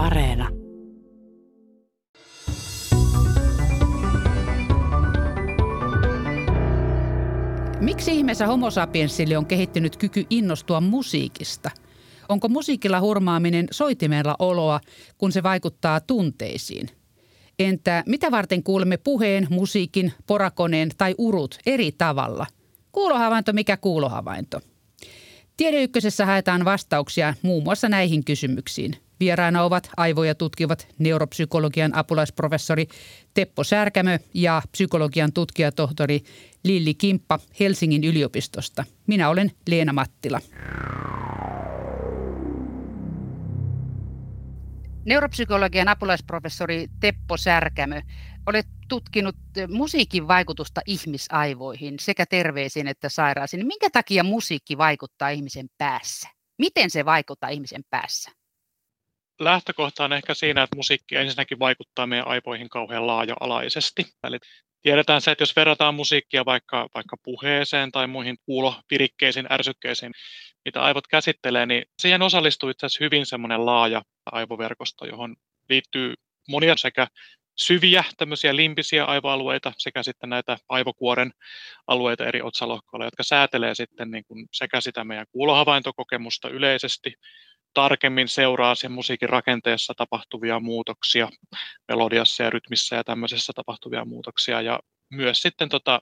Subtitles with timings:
[0.00, 0.48] Areena.
[7.80, 11.70] Miksi ihmeessä homo sapiensille on kehittynyt kyky innostua musiikista?
[12.28, 14.80] Onko musiikilla hurmaaminen soitimella oloa,
[15.18, 16.88] kun se vaikuttaa tunteisiin?
[17.58, 22.46] Entä mitä varten kuulemme puheen, musiikin, porakoneen tai urut eri tavalla?
[22.92, 24.60] Kuulohavainto mikä kuulohavainto?
[25.56, 29.09] Tiedeykkösessä haetaan vastauksia muun muassa näihin kysymyksiin.
[29.20, 32.86] Vieraina ovat aivoja tutkivat neuropsykologian apulaisprofessori
[33.34, 36.20] Teppo Särkämö ja psykologian tutkijatohtori
[36.64, 38.84] Lilli Kimppa Helsingin yliopistosta.
[39.06, 40.40] Minä olen Leena Mattila.
[45.04, 48.02] Neuropsykologian apulaisprofessori Teppo Särkämö,
[48.46, 49.36] olet tutkinut
[49.68, 53.66] musiikin vaikutusta ihmisaivoihin sekä terveisiin että sairaisiin.
[53.66, 56.28] Minkä takia musiikki vaikuttaa ihmisen päässä?
[56.58, 58.39] Miten se vaikuttaa ihmisen päässä?
[59.40, 64.04] Lähtökohta on ehkä siinä, että musiikki ensinnäkin vaikuttaa meidän aivoihin kauhean laaja-alaisesti.
[64.24, 64.38] Eli
[64.82, 70.12] tiedetään se, että jos verrataan musiikkia vaikka, vaikka puheeseen tai muihin kuulopirikkeisiin, ärsykkeisiin,
[70.64, 75.36] mitä aivot käsittelee, niin siihen osallistuu itse asiassa hyvin semmoinen laaja aivoverkosto, johon
[75.68, 76.14] liittyy
[76.48, 77.06] monia sekä
[77.58, 81.32] syviä tämmöisiä limpisiä aivoalueita sekä sitten näitä aivokuoren
[81.86, 87.14] alueita eri otsalohkoilla, jotka säätelee sitten niin kuin sekä sitä meidän kuulohavaintokokemusta yleisesti,
[87.74, 91.28] tarkemmin seuraa sen musiikin rakenteessa tapahtuvia muutoksia,
[91.88, 94.60] melodiassa ja rytmissä ja tämmöisessä tapahtuvia muutoksia.
[94.60, 96.00] Ja myös sitten tota,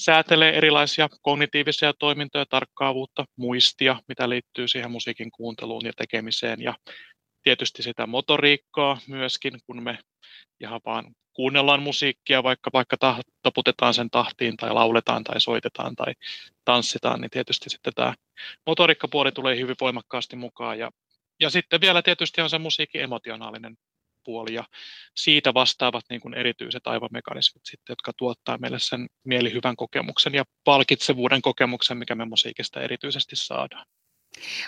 [0.00, 6.62] säätelee erilaisia kognitiivisia toimintoja, tarkkaavuutta, muistia, mitä liittyy siihen musiikin kuunteluun ja tekemiseen.
[6.62, 6.74] Ja
[7.42, 9.98] tietysti sitä motoriikkaa myöskin, kun me
[10.60, 12.96] ihan vaan kuunnellaan musiikkia, vaikka, vaikka
[13.42, 16.14] taputetaan sen tahtiin tai lauletaan tai soitetaan tai
[16.64, 18.14] tanssitaan, niin tietysti sitten tämä
[18.66, 20.78] motoriikkapuoli tulee hyvin voimakkaasti mukaan.
[20.78, 20.90] Ja,
[21.40, 23.76] ja sitten vielä tietysti on se musiikin emotionaalinen
[24.24, 24.64] puoli ja
[25.14, 31.42] siitä vastaavat niin kuin erityiset aivomekanismit, sitten, jotka tuottaa meille sen mielihyvän kokemuksen ja palkitsevuuden
[31.42, 33.86] kokemuksen, mikä me musiikista erityisesti saadaan.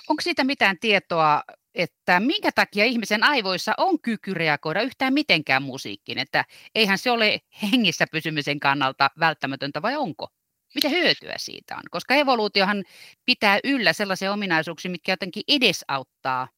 [0.08, 1.42] Onko siitä mitään tietoa,
[1.74, 6.44] että minkä takia ihmisen aivoissa on kyky reagoida yhtään mitenkään musiikkiin, että
[6.74, 10.28] eihän se ole hengissä pysymisen kannalta välttämätöntä vai onko?
[10.74, 11.82] Mitä hyötyä siitä on?
[11.90, 12.84] Koska evoluutiohan
[13.24, 16.48] pitää yllä sellaisia ominaisuuksia, mitkä jotenkin edesauttaa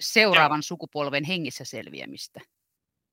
[0.00, 0.62] seuraavan ja.
[0.62, 2.40] sukupolven hengissä selviämistä.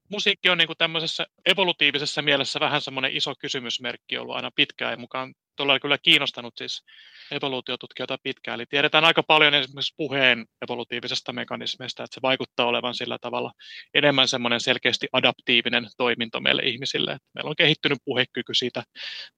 [0.10, 4.98] Musiikki on niin kuin tämmöisessä evolutiivisessa mielessä vähän semmoinen iso kysymysmerkki ollut aina pitkään ja
[4.98, 6.84] mukaan todella kyllä kiinnostanut siis
[7.32, 8.56] evoluutiotutkijoita pitkään.
[8.56, 13.52] Eli tiedetään aika paljon esimerkiksi puheen evolutiivisesta mekanismeista, että se vaikuttaa olevan sillä tavalla
[13.94, 17.12] enemmän semmoinen selkeästi adaptiivinen toiminto meille ihmisille.
[17.12, 18.84] Että meillä on kehittynyt puhekyky siitä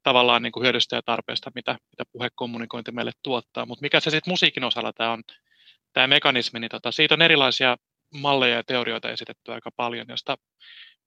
[0.03, 3.65] tavallaan niin kuin hyödystä ja tarpeesta, mitä, mitä puhekommunikointi meille tuottaa.
[3.65, 5.23] Mutta mikä se sitten musiikin osalla tämä on,
[5.93, 7.77] tämä mekanismi, niin tota, siitä on erilaisia
[8.13, 10.37] malleja ja teorioita esitetty aika paljon, josta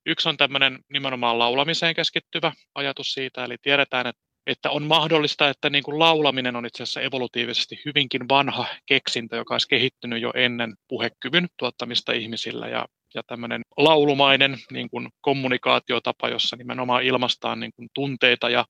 [0.06, 5.70] yksi on tämmöinen nimenomaan laulamiseen keskittyvä ajatus siitä, eli tiedetään, että että on mahdollista, että
[5.70, 10.74] niin kuin laulaminen on itse asiassa evolutiivisesti hyvinkin vanha keksintö, joka olisi kehittynyt jo ennen
[10.88, 12.68] puhekyvyn tuottamista ihmisillä.
[12.68, 18.64] Ja ja tämmöinen laulumainen niin kuin kommunikaatiotapa, jossa nimenomaan ilmaistaan niin kuin tunteita ja,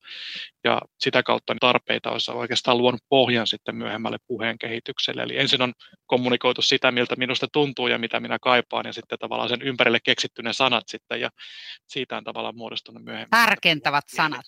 [0.63, 5.23] ja sitä kautta tarpeita olisi oikeastaan luonut pohjan sitten myöhemmälle puheen kehitykselle.
[5.23, 5.73] Eli ensin on
[6.05, 10.41] kommunikoitu sitä, miltä minusta tuntuu ja mitä minä kaipaan, ja sitten tavallaan sen ympärille keksitty
[10.41, 11.29] ne sanat sitten, ja
[11.87, 13.29] siitä on tavallaan muodostunut myöhemmin.
[13.29, 14.45] Tarkentavat sanat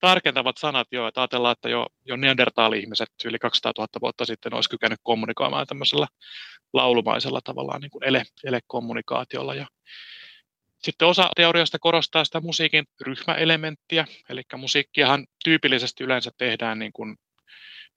[0.00, 4.70] tarkentavat sanat jo, että ajatellaan, että jo, jo Neandertal-ihmiset yli 200 000 vuotta sitten olisi
[4.70, 6.06] kykenyt kommunikoimaan tämmöisellä
[6.72, 9.54] laulumaisella tavallaan niin kuin ele, elekommunikaatiolla.
[9.54, 9.66] Ja
[10.82, 17.16] sitten osa teoriasta korostaa sitä musiikin ryhmäelementtiä, eli musiikkiahan tyypillisesti yleensä tehdään niin kuin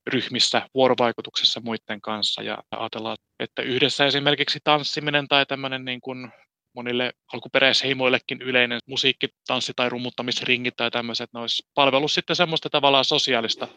[0.06, 6.32] ryhmissä vuorovaikutuksessa muiden kanssa ja ajatellaan, että yhdessä esimerkiksi tanssiminen tai tämmöinen niin kuin
[6.74, 13.04] monille alkuperäisheimoillekin yleinen musiikki, tanssi tai rummuttamisringit tai tämmöiset, ne olisi palvellut sitten semmoista tavallaan
[13.04, 13.68] sosiaalista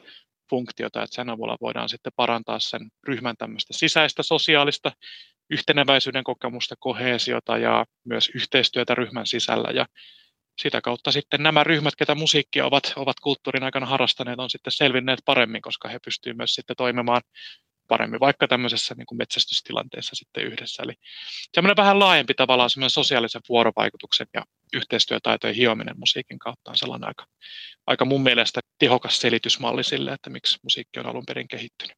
[0.49, 4.91] funktiota, että sen avulla voidaan sitten parantaa sen ryhmän tämmöistä sisäistä sosiaalista
[5.49, 9.69] yhteneväisyyden kokemusta, kohesiota ja myös yhteistyötä ryhmän sisällä.
[9.73, 9.85] Ja
[10.61, 15.19] sitä kautta sitten nämä ryhmät, ketä musiikkia ovat, ovat kulttuurin aikana harrastaneet, on sitten selvinneet
[15.25, 17.21] paremmin, koska he pystyvät myös sitten toimimaan
[17.87, 20.83] paremmin, vaikka tämmöisessä niin kuin metsästystilanteessa sitten yhdessä.
[20.83, 20.93] Eli
[21.53, 27.25] semmoinen vähän laajempi tavallaan semmoinen sosiaalisen vuorovaikutuksen ja yhteistyötaitojen hiominen musiikin kautta on sellainen aika,
[27.87, 31.97] aika mun mielestä tehokas selitysmalli sille, että miksi musiikki on alun perin kehittynyt.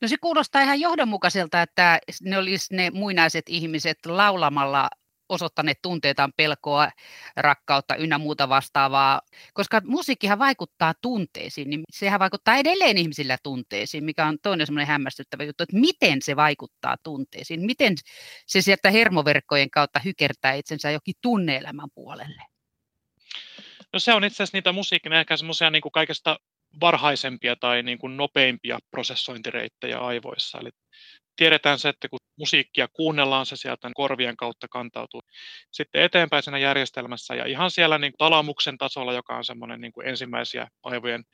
[0.00, 4.90] No se kuulostaa ihan johdonmukaiselta, että ne olisi ne muinaiset ihmiset laulamalla
[5.32, 6.88] osoittaneet tunteitaan, pelkoa,
[7.36, 9.20] rakkautta ynnä muuta vastaavaa.
[9.54, 15.44] Koska musiikkihan vaikuttaa tunteisiin, niin sehän vaikuttaa edelleen ihmisillä tunteisiin, mikä on toinen semmoinen hämmästyttävä
[15.44, 17.94] juttu, että miten se vaikuttaa tunteisiin, miten
[18.46, 22.42] se sieltä hermoverkkojen kautta hykertää itsensä jokin tunneelämän puolelle.
[23.92, 26.38] No se on itse asiassa niitä musiikin ehkä semmoisia niin kuin kaikesta
[26.80, 30.58] varhaisempia tai niin kuin nopeimpia prosessointireittejä aivoissa.
[30.58, 30.70] Eli
[31.36, 35.20] tiedetään se, että kun musiikkia kuunnellaan, se sieltä korvien kautta kantautuu
[35.70, 37.34] sitten eteenpäin siinä järjestelmässä.
[37.34, 41.24] Ja ihan siellä niin talamuksen tasolla, joka on semmoinen niin kuin ensimmäisiä aivojen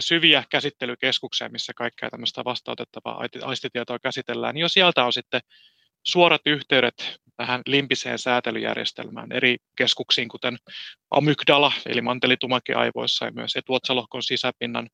[0.00, 5.40] syviä käsittelykeskuksia, missä kaikkea tämmöistä vastautettavaa aistitietoa käsitellään, niin jo sieltä on sitten
[6.06, 10.56] suorat yhteydet tähän limpiseen säätelyjärjestelmään eri keskuksiin, kuten
[11.10, 14.88] amygdala, eli mantelitumake aivoissa ja myös etuotsalohkon sisäpinnan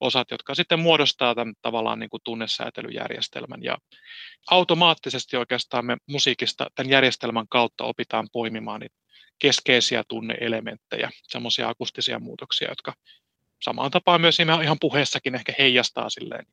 [0.00, 3.62] osat, jotka sitten muodostaa tämän tavallaan niin kuin tunnesäätelyjärjestelmän.
[3.62, 3.78] Ja
[4.50, 8.96] automaattisesti oikeastaan me musiikista tämän järjestelmän kautta opitaan poimimaan niitä
[9.38, 12.92] keskeisiä tunneelementtejä, semmoisia akustisia muutoksia, jotka
[13.62, 16.46] samaan tapaan myös ihan puheessakin ehkä heijastaa silleen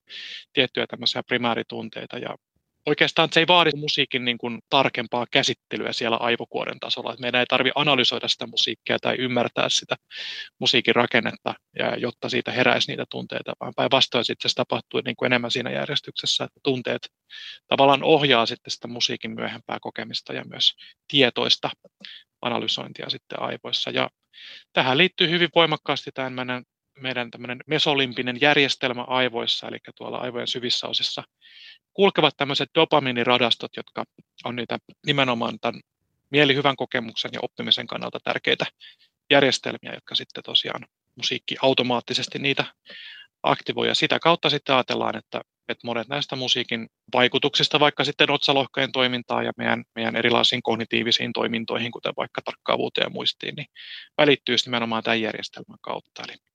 [0.54, 2.36] tiettyjä tämmöisiä primääritunteita ja
[2.86, 7.12] oikeastaan se ei vaadi musiikin niin kuin tarkempaa käsittelyä siellä aivokuoren tasolla.
[7.14, 9.96] Että meidän ei tarvitse analysoida sitä musiikkia tai ymmärtää sitä
[10.60, 15.26] musiikin rakennetta, ja, jotta siitä heräisi niitä tunteita, vaan päinvastoin sitten se tapahtuu niin kuin
[15.26, 17.10] enemmän siinä järjestyksessä, että tunteet
[17.68, 20.74] tavallaan ohjaa sitten sitä musiikin myöhempää kokemista ja myös
[21.08, 21.70] tietoista
[22.42, 23.90] analysointia sitten aivoissa.
[23.90, 24.10] Ja
[24.74, 26.62] tähän liittyy hyvin voimakkaasti tämä
[27.00, 31.24] meidän, tämmöinen mesolimpinen järjestelmä aivoissa, eli tuolla aivojen syvissä osissa
[31.94, 34.04] kulkevat tämmöiset dopaminiradastot, jotka
[34.44, 35.82] on niitä nimenomaan tämän
[36.30, 38.66] mielihyvän kokemuksen ja oppimisen kannalta tärkeitä
[39.30, 40.86] järjestelmiä, jotka sitten tosiaan
[41.16, 42.66] musiikki automaattisesti niitä
[43.44, 43.88] aktivoi.
[43.88, 49.46] Ja sitä kautta sitten ajatellaan, että, että monet näistä musiikin vaikutuksista, vaikka sitten otsalohkojen toimintaan
[49.46, 53.68] ja meidän, meidän erilaisiin kognitiivisiin toimintoihin, kuten vaikka tarkkaavuuteen ja muistiin, niin
[54.18, 56.24] välittyy nimenomaan tämän järjestelmän kautta.
[56.28, 56.51] Eli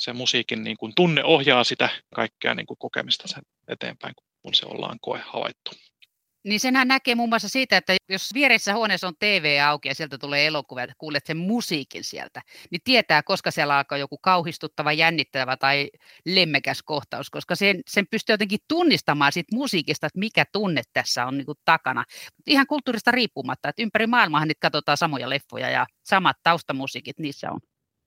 [0.00, 4.66] se musiikin niin kuin tunne ohjaa sitä kaikkea niin kuin kokemista sen eteenpäin, kun se
[4.66, 5.70] ollaan koe havaittu.
[6.44, 10.18] Niin senhän näkee muun muassa siitä, että jos vieressä huoneessa on TV auki ja sieltä
[10.18, 15.56] tulee elokuva ja kuulet sen musiikin sieltä, niin tietää, koska siellä alkaa joku kauhistuttava, jännittävä
[15.56, 15.90] tai
[16.26, 21.38] lemmekäs kohtaus, koska sen, sen pystyy jotenkin tunnistamaan siitä musiikista, että mikä tunne tässä on
[21.38, 22.04] niin kuin takana.
[22.46, 27.60] Ihan kulttuurista riippumatta, että ympäri maailmaa nyt katsotaan samoja leffoja ja samat taustamusiikit niissä on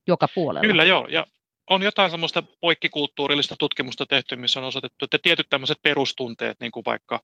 [0.08, 0.68] joka puolella.
[0.68, 1.28] Kyllä joo, ja
[1.70, 6.86] on jotain semmoista poikkikulttuurillista tutkimusta tehty, missä on osoitettu, että tietyt tämmöiset perustunteet, niin kuin
[6.86, 7.20] vaikka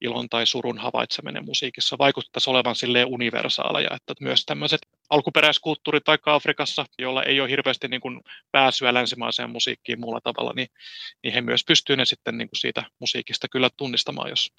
[0.00, 4.80] ilon tai surun havaitseminen musiikissa, vaikuttaisi olevan silleen universaaleja, että myös tämmöiset
[5.10, 8.20] alkuperäiskulttuurit vaikka Afrikassa, joilla ei ole hirveästi niin kuin
[8.52, 10.68] pääsyä länsimaiseen musiikkiin muulla tavalla, niin,
[11.22, 14.52] niin he myös pystyvät ne sitten niin kuin siitä musiikista kyllä tunnistamaan, jos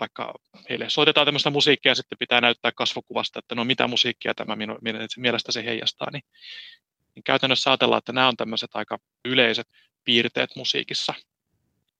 [0.00, 0.34] vaikka
[0.68, 4.78] heille soitetaan tämmöistä musiikkia ja sitten pitää näyttää kasvokuvasta, että no mitä musiikkia tämä minun
[5.16, 6.22] mielestä se heijastaa, niin
[7.18, 9.66] niin käytännössä ajatellaan, että nämä on tämmöiset aika yleiset
[10.04, 11.14] piirteet musiikissa.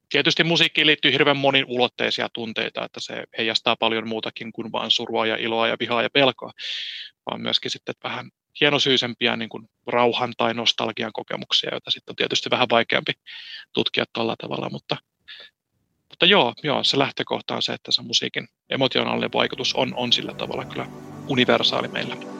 [0.08, 5.26] Tietysti musiikkiin liittyy hirveän monin ulotteisia tunteita, että se heijastaa paljon muutakin kuin vain surua
[5.26, 6.52] ja iloa ja vihaa ja pelkoa,
[7.30, 8.30] vaan myöskin sitten vähän
[8.60, 13.12] hienosyisempiä niin kuin rauhan tai nostalgian kokemuksia, joita sitten on tietysti vähän vaikeampi
[13.72, 14.96] tutkia tuolla tavalla, mutta,
[16.08, 20.34] mutta joo, joo, se lähtökohta on se, että se musiikin emotionaalinen vaikutus on, on sillä
[20.34, 20.86] tavalla kyllä
[21.28, 22.37] universaali meillä.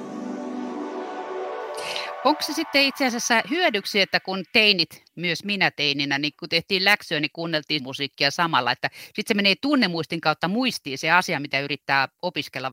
[2.24, 6.84] Onko se sitten itse asiassa hyödyksi, että kun teinit, myös minä teininä, niin kun tehtiin
[6.84, 11.60] läksyä, niin kuunneltiin musiikkia samalla, että sitten se menee tunnemuistin kautta muistiin se asia, mitä
[11.60, 12.70] yrittää opiskella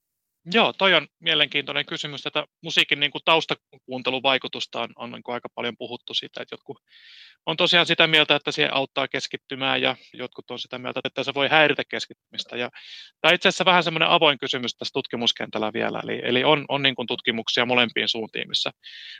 [0.53, 2.25] Joo, toi on mielenkiintoinen kysymys.
[2.25, 6.53] että musiikin niin kuin taustakuuntelun vaikutusta on, on niin kuin aika paljon puhuttu siitä, että
[6.53, 6.77] jotkut
[7.45, 11.33] on tosiaan sitä mieltä, että se auttaa keskittymään ja jotkut on sitä mieltä, että se
[11.33, 12.57] voi häiritä keskittymistä.
[12.57, 12.69] Ja
[13.21, 16.95] tämä itse asiassa vähän semmoinen avoin kysymys tässä tutkimuskentällä vielä, eli, eli on, on niin
[16.95, 18.71] kuin tutkimuksia molempiin suuntiin, missä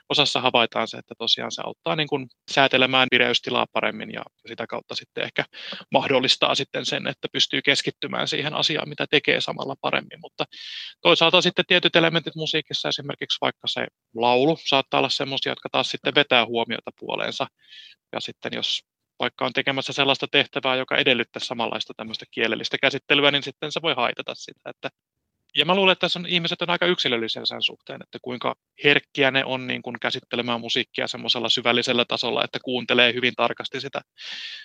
[0.09, 4.95] osassa havaitaan se, että tosiaan se auttaa niin kuin säätelemään vireystilaa paremmin ja sitä kautta
[4.95, 5.45] sitten ehkä
[5.91, 10.45] mahdollistaa sitten sen, että pystyy keskittymään siihen asiaan, mitä tekee samalla paremmin, mutta
[11.01, 16.15] toisaalta sitten tietyt elementit musiikissa, esimerkiksi vaikka se laulu, saattaa olla sellaisia, jotka taas sitten
[16.15, 17.47] vetää huomiota puoleensa.
[18.11, 18.81] Ja sitten jos
[19.19, 23.93] vaikka on tekemässä sellaista tehtävää, joka edellyttää samanlaista tämmöistä kielellistä käsittelyä, niin sitten se voi
[23.97, 24.69] haitata sitä.
[24.69, 24.89] Että
[25.57, 29.31] ja mä luulen, että tässä on, ihmiset on aika yksilöllisiä sen suhteen, että kuinka herkkiä
[29.31, 34.01] ne on niin kuin käsittelemään musiikkia semmoisella syvällisellä tasolla, että kuuntelee hyvin tarkasti sitä,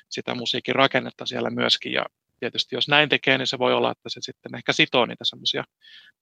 [0.08, 1.92] sitä musiikin rakennetta siellä myöskin.
[1.92, 2.06] Ja
[2.40, 5.64] tietysti jos näin tekee, niin se voi olla, että se sitten ehkä sitoo niitä semmoisia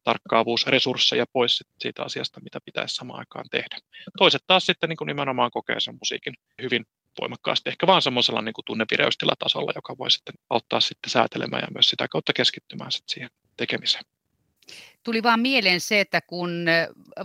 [0.04, 3.76] tarkkaavuusresursseja pois siitä asiasta, mitä pitäisi samaan aikaan tehdä.
[4.18, 6.86] Toiset taas sitten niin kuin nimenomaan kokee sen musiikin hyvin
[7.20, 12.08] voimakkaasti, ehkä vaan semmoisella niin tunnevireystilatasolla, joka voi sitten auttaa sitten säätelemään ja myös sitä
[12.08, 14.04] kautta keskittymään sitten siihen tekemiseen.
[15.04, 16.66] Tuli vaan mieleen se, että kun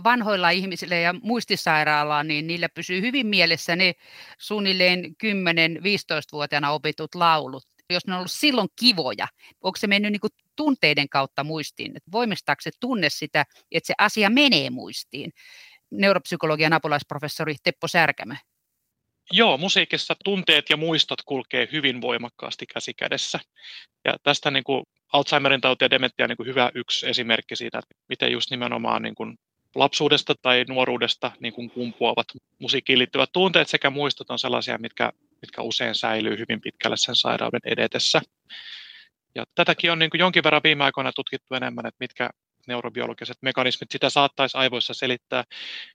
[0.04, 3.94] vanhoilla ihmisillä ja muistisairaalla, niin niillä pysyy hyvin mielessä ne
[4.38, 7.73] suunnilleen 10-15-vuotiaana opitut laulut.
[7.90, 9.28] Jos ne on ollut silloin kivoja,
[9.60, 11.94] onko se mennyt niin tunteiden kautta muistiin?
[12.12, 15.32] Voimistaako se tunne sitä, että se asia menee muistiin?
[15.90, 18.36] Neuropsykologian apulaisprofessori Teppo Särkämä.
[19.32, 23.40] Joo, musiikissa tunteet ja muistot kulkee hyvin voimakkaasti käsi kädessä.
[24.04, 27.78] Ja tästä niin kuin Alzheimerin tauti ja dementia on niin kuin hyvä yksi esimerkki siitä,
[27.78, 29.38] että miten just nimenomaan niin kuin
[29.74, 32.26] lapsuudesta tai nuoruudesta niin kuin kumpuavat
[32.58, 35.12] musiikkiin liittyvät tunteet sekä muistot on sellaisia, mitkä,
[35.44, 38.20] mitkä usein säilyy hyvin pitkälle sen sairauden edetessä.
[39.34, 42.30] Ja tätäkin on niin kuin jonkin verran viime aikoina tutkittu enemmän, että mitkä
[42.66, 45.44] neurobiologiset mekanismit sitä saattaisi aivoissa selittää.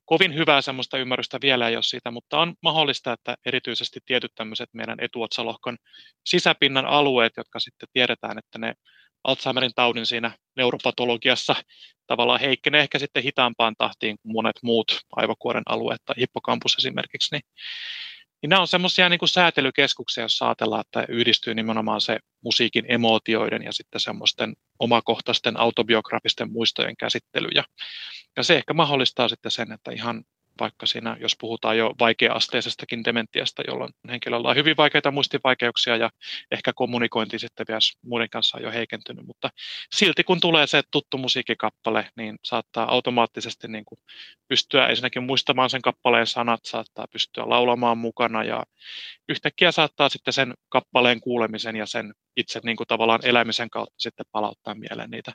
[0.06, 4.70] Kovin hyvää semmoista ymmärrystä vielä ei ole siitä, mutta on mahdollista, että erityisesti tietyt tämmöiset
[4.74, 5.78] meidän etuotsalohkon
[6.26, 8.74] sisäpinnan alueet, jotka sitten tiedetään, että ne
[9.24, 11.56] Alzheimerin taudin siinä neuropatologiassa
[12.08, 17.42] tavallaan heikkenee ehkä sitten hitaampaan tahtiin kuin monet muut aivokuoren alueet tai hippokampus esimerkiksi, niin
[18.42, 23.64] niin nämä on semmoisia niin kuin säätelykeskuksia, jos ajatellaan, että yhdistyy nimenomaan se musiikin emootioiden
[23.64, 27.48] ja sitten semmoisten omakohtaisten autobiografisten muistojen käsittely.
[27.56, 27.64] Ja,
[28.38, 30.24] ja se ehkä mahdollistaa sitten sen, että ihan
[30.60, 36.10] vaikka siinä, jos puhutaan jo vaikea-asteisestakin dementiasta, jolloin henkilöllä on hyvin vaikeita muistivaikeuksia ja
[36.52, 39.50] ehkä kommunikointi sitten vielä muiden kanssa on jo heikentynyt, mutta
[39.96, 44.00] silti kun tulee se tuttu musiikkikappale, niin saattaa automaattisesti niin kuin
[44.48, 48.64] pystyä ensinnäkin muistamaan sen kappaleen sanat, saattaa pystyä laulamaan mukana ja
[49.30, 54.26] yhtäkkiä saattaa sitten sen kappaleen kuulemisen ja sen itse niin kuin tavallaan elämisen kautta sitten
[54.32, 55.34] palauttaa mieleen niitä,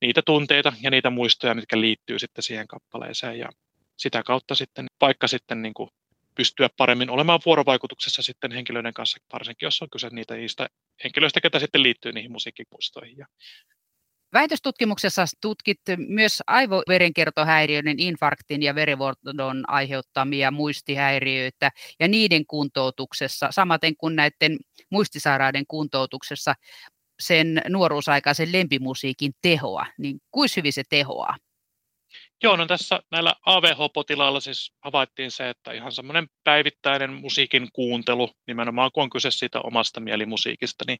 [0.00, 3.38] niitä tunteita ja niitä muistoja, mitkä liittyy sitten siihen kappaleeseen.
[3.38, 3.48] Ja
[3.96, 5.90] sitä kautta sitten, vaikka sitten niin kuin
[6.34, 10.68] pystyä paremmin olemaan vuorovaikutuksessa sitten henkilöiden kanssa, varsinkin jos on kyse niitä niistä
[11.04, 13.26] henkilöistä, ketä sitten liittyy niihin musiikkipuistoihin.
[14.32, 21.70] Väitöstutkimuksessa tutkit myös aivoverenkiertohäiriöiden, infarktin ja verivuodon aiheuttamia muistihäiriöitä
[22.00, 24.56] ja niiden kuntoutuksessa, samaten kuin näiden
[24.90, 26.54] muistisairaiden kuntoutuksessa
[27.20, 31.36] sen nuoruusaikaisen lempimusiikin tehoa, niin kuinka hyvin se tehoaa?
[32.42, 38.90] Joo, no tässä näillä AVH-potilailla siis havaittiin se, että ihan semmoinen päivittäinen musiikin kuuntelu, nimenomaan
[38.94, 40.98] kun on kyse siitä omasta mielimusiikista, niin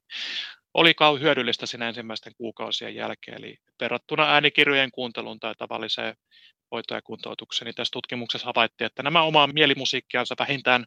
[0.73, 3.37] oli kau hyödyllistä siinä ensimmäisten kuukausien jälkeen.
[3.37, 6.15] Eli verrattuna äänikirjojen kuunteluun tai tavalliseen
[6.71, 10.85] hoito- ja kuntoutukseen, niin tässä tutkimuksessa havaittiin, että nämä omaa mielimusiikkiansa vähintään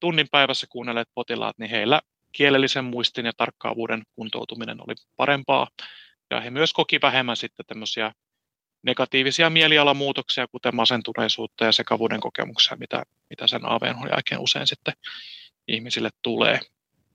[0.00, 2.00] tunnin päivässä kuunnelleet potilaat, niin heillä
[2.32, 5.68] kielellisen muistin ja tarkkaavuuden kuntoutuminen oli parempaa.
[6.30, 8.12] Ja he myös koki vähemmän sitten tämmöisiä
[8.82, 14.94] negatiivisia mielialamuutoksia, kuten masentuneisuutta ja sekavuuden kokemuksia, mitä, mitä sen AVN jälkeen usein sitten
[15.68, 16.60] ihmisille tulee.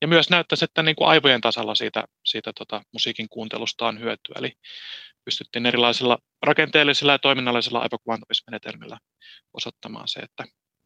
[0.01, 4.35] Ja myös näyttäisi, että niin kuin aivojen tasalla siitä, siitä tota, musiikin kuuntelusta on hyötyä.
[4.37, 4.51] Eli
[5.25, 8.97] pystyttiin erilaisilla rakenteellisilla ja toiminnallisilla aivokuvantamismenetelmillä
[9.53, 10.43] osoittamaan se, että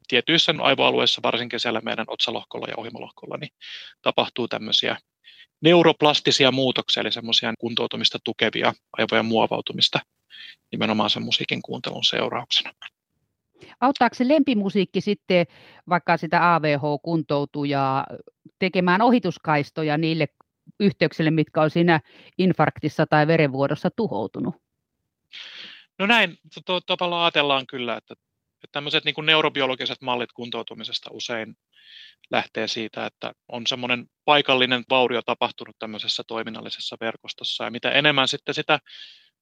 [0.07, 3.49] tietyissä aivoalueissa, varsinkin siellä meidän otsalohkolla ja ohimolohkolla, niin
[4.01, 4.97] tapahtuu tämmöisiä
[5.61, 9.99] neuroplastisia muutoksia, eli semmoisia kuntoutumista tukevia aivojen muovautumista
[10.71, 12.71] nimenomaan sen musiikin kuuntelun seurauksena.
[13.81, 15.45] Auttaako se lempimusiikki sitten
[15.89, 18.05] vaikka sitä AVH-kuntoutujaa
[18.59, 20.27] tekemään ohituskaistoja niille
[20.79, 21.99] yhteyksille, mitkä on siinä
[22.37, 24.55] infarktissa tai verenvuodossa tuhoutunut?
[25.99, 26.37] No näin
[26.85, 31.57] tavallaan ajatellaan kyllä, että, että tämmöiset niin neurobiologiset mallit kuntoutumisesta usein
[32.31, 38.55] lähtee siitä, että on semmoinen paikallinen vaurio tapahtunut tämmöisessä toiminnallisessa verkostossa ja mitä enemmän sitten
[38.55, 38.79] sitä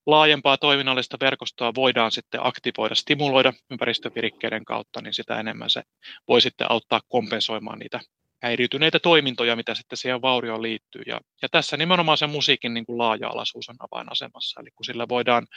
[0.05, 5.83] laajempaa toiminnallista verkostoa voidaan sitten aktivoida, stimuloida ympäristövirikkeiden kautta, niin sitä enemmän se
[6.27, 7.99] voi sitten auttaa kompensoimaan niitä
[8.41, 11.03] häiriytyneitä toimintoja, mitä sitten siihen vaurioon liittyy.
[11.07, 15.47] Ja, ja tässä nimenomaan se musiikin niin kuin laaja-alaisuus on avainasemassa, eli kun sillä voidaan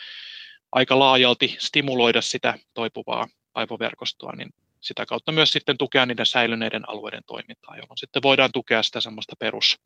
[0.73, 7.23] aika laajalti stimuloida sitä toipuvaa aivoverkostoa, niin sitä kautta myös sitten tukea niiden säilyneiden alueiden
[7.27, 9.77] toimintaa, jolloin sitten voidaan tukea sitä semmoista perus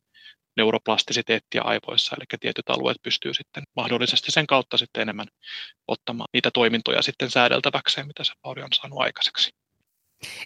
[0.57, 5.27] neuroplastisiteettia aivoissa, eli tietyt alueet pystyy sitten mahdollisesti sen kautta sitten enemmän
[5.87, 9.51] ottamaan niitä toimintoja sitten säädeltäväkseen, mitä se vaurio on saanut aikaiseksi.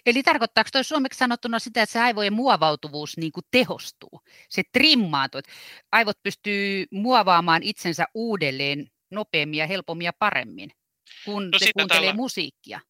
[0.06, 5.38] Eli tarkoittaako tuo suomeksi sanottuna sitä, että se aivojen muovautuvuus niin kuin tehostuu, se trimmaantuu,
[5.38, 5.52] että
[5.92, 10.70] aivot pystyy muovaamaan itsensä uudelleen nopeammin ja helpommin ja paremmin,
[11.24, 12.80] kun no se kuuntelee tällä, musiikkia?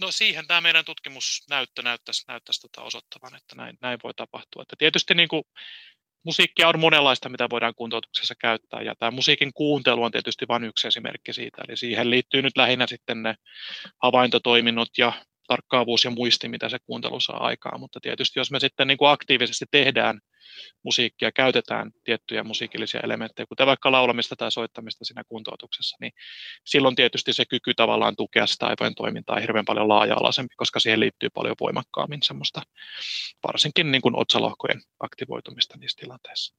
[0.00, 4.62] No siihen tämä meidän tutkimusnäyttö näyttäisi, näyttäisi tota osoittavan, että näin, näin voi tapahtua.
[4.62, 5.42] Että tietysti niin kuin
[6.24, 10.88] musiikkia on monenlaista, mitä voidaan kuntoutuksessa käyttää, ja tämä musiikin kuuntelu on tietysti vain yksi
[10.88, 13.34] esimerkki siitä, eli siihen liittyy nyt lähinnä sitten ne
[14.02, 15.12] havaintotoiminnot ja,
[15.46, 17.78] tarkkaavuus ja muisti, mitä se kuuntelu saa aikaa.
[17.78, 20.20] Mutta tietysti jos me sitten niin kuin aktiivisesti tehdään
[20.82, 26.12] musiikkia, käytetään tiettyjä musiikillisia elementtejä, kuten vaikka laulamista tai soittamista siinä kuntoutuksessa, niin
[26.64, 31.28] silloin tietysti se kyky tavallaan tukea sitä aivojen toimintaa hirveän paljon laaja-alaisempi, koska siihen liittyy
[31.34, 32.62] paljon voimakkaammin semmoista
[33.46, 36.54] varsinkin niin kuin otsalohkojen aktivoitumista niissä tilanteissa.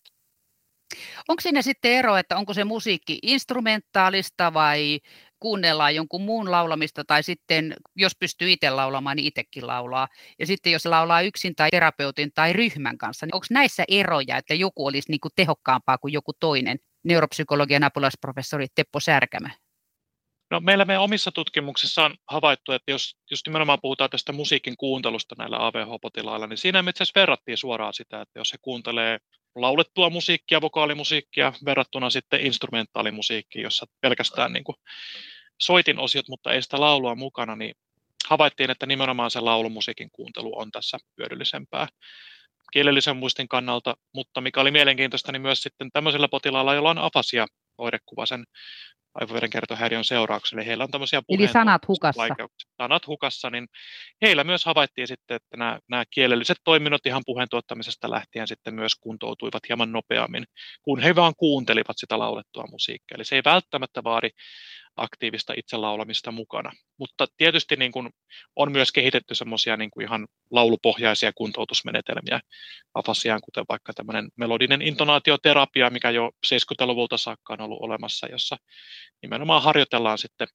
[1.28, 5.00] Onko siinä sitten ero, että onko se musiikki instrumentaalista vai
[5.40, 10.08] kuunnellaan jonkun muun laulamista tai sitten jos pystyy itse laulamaan, niin itsekin laulaa.
[10.40, 14.54] Ja sitten jos laulaa yksin tai terapeutin tai ryhmän kanssa, niin onko näissä eroja, että
[14.54, 16.78] joku olisi niin kuin tehokkaampaa kuin joku toinen?
[17.04, 19.50] Neuropsykologian apulaisprofessori Teppo Särkämä.
[20.52, 25.36] No, meillä meidän omissa tutkimuksissa on havaittu, että jos jos nimenomaan puhutaan tästä musiikin kuuntelusta
[25.38, 29.18] näillä AVH-potilailla, niin siinä me itse verrattiin suoraan sitä, että jos he kuuntelee
[29.56, 34.76] laulettua musiikkia, vokaalimusiikkia verrattuna sitten instrumentaalimusiikkiin, jossa pelkästään niin kuin
[35.62, 37.76] soitin osiot, mutta ei sitä laulua mukana, niin
[38.28, 41.88] havaittiin, että nimenomaan se laulumusiikin kuuntelu on tässä hyödyllisempää
[42.74, 47.46] kielellisen muistin kannalta, mutta mikä oli mielenkiintoista, niin myös sitten tämmöisellä potilaalla, jolla on afasia
[47.78, 48.46] oirekuva sen
[49.22, 52.24] aivoverenkiertohäiriön seurauksena, heillä on tämmöisiä Eli sanat hukassa.
[52.78, 53.68] Sanat hukassa, niin
[54.22, 58.96] heillä myös havaittiin sitten, että nämä, nämä kielelliset toiminnot ihan puheen tuottamisesta lähtien sitten myös
[58.96, 60.46] kuntoutuivat hieman nopeammin,
[60.82, 63.16] kun he vaan kuuntelivat sitä laulettua musiikkia.
[63.16, 64.30] Eli se ei välttämättä vaadi
[64.98, 66.72] aktiivista itselaulamista mukana.
[66.98, 68.10] Mutta tietysti niin kuin
[68.56, 72.40] on myös kehitetty semmoisia niin kuin ihan laulupohjaisia kuntoutusmenetelmiä
[72.94, 78.58] afasiaan, kuten vaikka tämmöinen melodinen intonaatioterapia, mikä jo 70-luvulta saakka on ollut olemassa, jossa
[79.22, 80.48] nimenomaan harjoitellaan sitten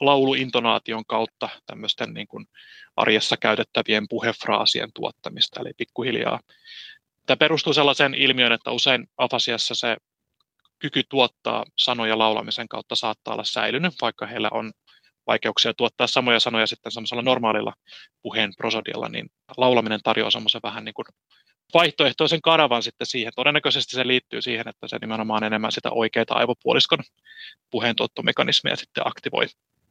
[0.00, 2.46] lauluintonaation kautta tämmöisten niin kuin
[2.96, 6.40] arjessa käytettävien puhefraasien tuottamista, eli pikkuhiljaa.
[7.26, 9.96] Tämä perustuu sellaiseen ilmiöön, että usein afasiassa se
[10.84, 14.72] kyky tuottaa sanoja laulamisen kautta saattaa olla säilynyt, vaikka heillä on
[15.26, 17.72] vaikeuksia tuottaa samoja sanoja sitten semmoisella normaalilla
[18.22, 19.26] puheen prosodialla, niin
[19.56, 21.06] laulaminen tarjoaa semmoisen vähän niin kuin
[21.74, 23.32] vaihtoehtoisen kanavan sitten siihen.
[23.36, 26.98] Todennäköisesti se liittyy siihen, että se nimenomaan enemmän sitä oikeita aivopuoliskon
[27.70, 29.46] puheentuottomekanismeja sitten aktivoi,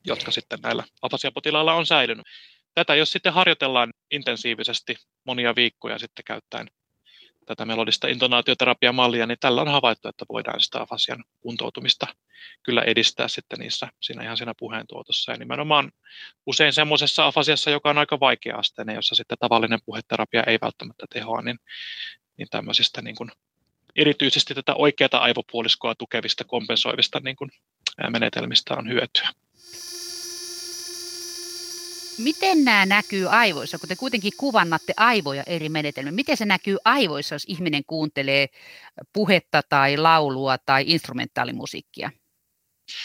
[0.05, 2.25] jotka sitten näillä afasiapotilailla on säilynyt.
[2.73, 4.95] Tätä jos sitten harjoitellaan intensiivisesti
[5.25, 6.67] monia viikkoja sitten käyttäen
[7.45, 12.07] tätä melodista intonaatioterapiamallia, niin tällä on havaittu, että voidaan sitä afasian kuntoutumista
[12.63, 15.31] kyllä edistää sitten niissä, siinä ihan siinä puheentuotossa.
[15.31, 15.91] Ja nimenomaan
[16.45, 21.59] usein semmoisessa afasiassa, joka on aika vaikea-asteinen, jossa sitten tavallinen puheterapia ei välttämättä tehoa, niin,
[22.37, 23.31] niin tämmöisistä niin kuin,
[23.95, 27.51] erityisesti tätä oikeaa aivopuoliskoa tukevista kompensoivista niin kuin,
[28.09, 29.29] menetelmistä on hyötyä.
[32.23, 36.11] Miten nämä näkyy aivoissa, kun te kuitenkin kuvannatte aivoja eri menetelmiä?
[36.11, 38.47] Miten se näkyy aivoissa, jos ihminen kuuntelee
[39.13, 42.11] puhetta tai laulua tai instrumentaalimusiikkia?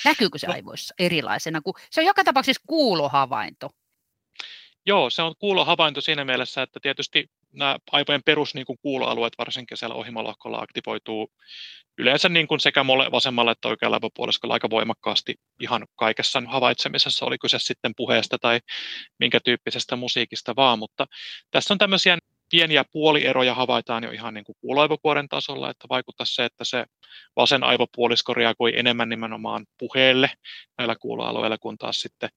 [0.05, 0.53] Näkyykö se no.
[0.53, 1.61] aivoissa erilaisena?
[1.61, 3.71] Kun se on joka tapauksessa kuulohavainto.
[4.89, 9.77] Joo, se on kuulohavainto siinä mielessä, että tietysti nämä aivojen perus niin kuin kuuloalueet, varsinkin
[9.77, 11.33] siellä ohimolohkolla, aktivoituu
[11.99, 17.59] yleensä niin kuin sekä vasemmalla että oikealla aivopuoliskolla aika voimakkaasti ihan kaikessa havaitsemisessa, oli kyse
[17.59, 18.61] sitten puheesta tai
[19.19, 21.07] minkä tyyppisestä musiikista vaan, mutta
[21.51, 22.19] tässä on tämmöisiä
[22.51, 26.85] pieniä puolieroja havaitaan jo ihan niin kuin kuuloaivokuoren tasolla, että vaikuttaa se, että se
[27.37, 30.31] vasen aivopuolisko reagoi enemmän nimenomaan puheelle
[30.79, 32.29] näillä kuuloalueilla, kun taas sitten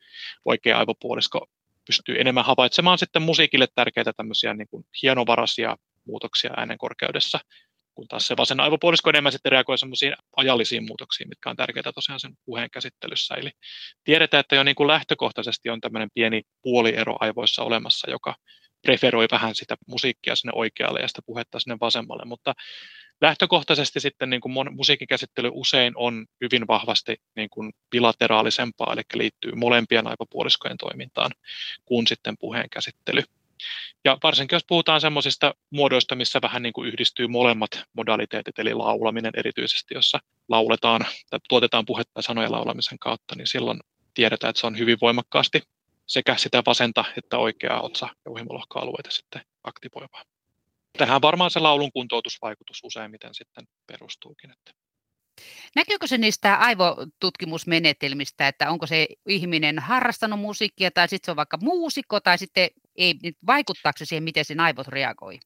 [0.46, 1.48] oikea aivopuolisko
[1.86, 7.40] pystyy enemmän havaitsemaan sitten musiikille tärkeitä tämmöisiä niin kuin hienovaraisia muutoksia äänen korkeudessa,
[7.96, 12.20] kun taas se vasen aivopuolisko enemmän sitten reagoi semmoisiin ajallisiin muutoksiin, mitkä on tärkeitä tosiaan
[12.20, 13.36] sen puheen käsittelyssä.
[13.36, 13.52] Eli
[14.04, 18.36] tiedetään, että jo niin kuin lähtökohtaisesti on tämmöinen pieni puoliero aivoissa olemassa, joka
[18.82, 22.54] preferoi vähän sitä musiikkia sinne oikealle ja sitä puhetta sinne vasemmalle, mutta
[23.22, 29.52] lähtökohtaisesti sitten niin kuin musiikin käsittely usein on hyvin vahvasti niin kuin bilateraalisempaa, eli liittyy
[29.56, 31.32] molempien aivopuoliskojen toimintaan
[31.86, 33.24] kuin sitten puheen käsittely.
[34.06, 39.32] Ja varsinkin jos puhutaan semmoisista muodoista, missä vähän niin kuin yhdistyy molemmat modaliteetit, eli laulaminen
[39.38, 43.80] erityisesti, jossa lauletaan tai tuotetaan puhetta sanoja laulamisen kautta, niin silloin
[44.14, 45.62] tiedetään, että se on hyvin voimakkaasti
[46.08, 50.31] sekä sitä vasenta että oikeaa otsa- ja uhimolohkoalueita sitten aktivoivaa.
[50.98, 54.52] Tähän varmaan se laulun kuntoutusvaikutus useimmiten sitten perustuukin.
[54.52, 54.72] Että.
[55.76, 61.58] Näkyykö se niistä aivotutkimusmenetelmistä, että onko se ihminen harrastanut musiikkia tai sitten se on vaikka
[61.62, 63.16] muusikko tai sitten ei,
[63.48, 65.40] vaikuttaako se siihen, miten sen aivot reagoi?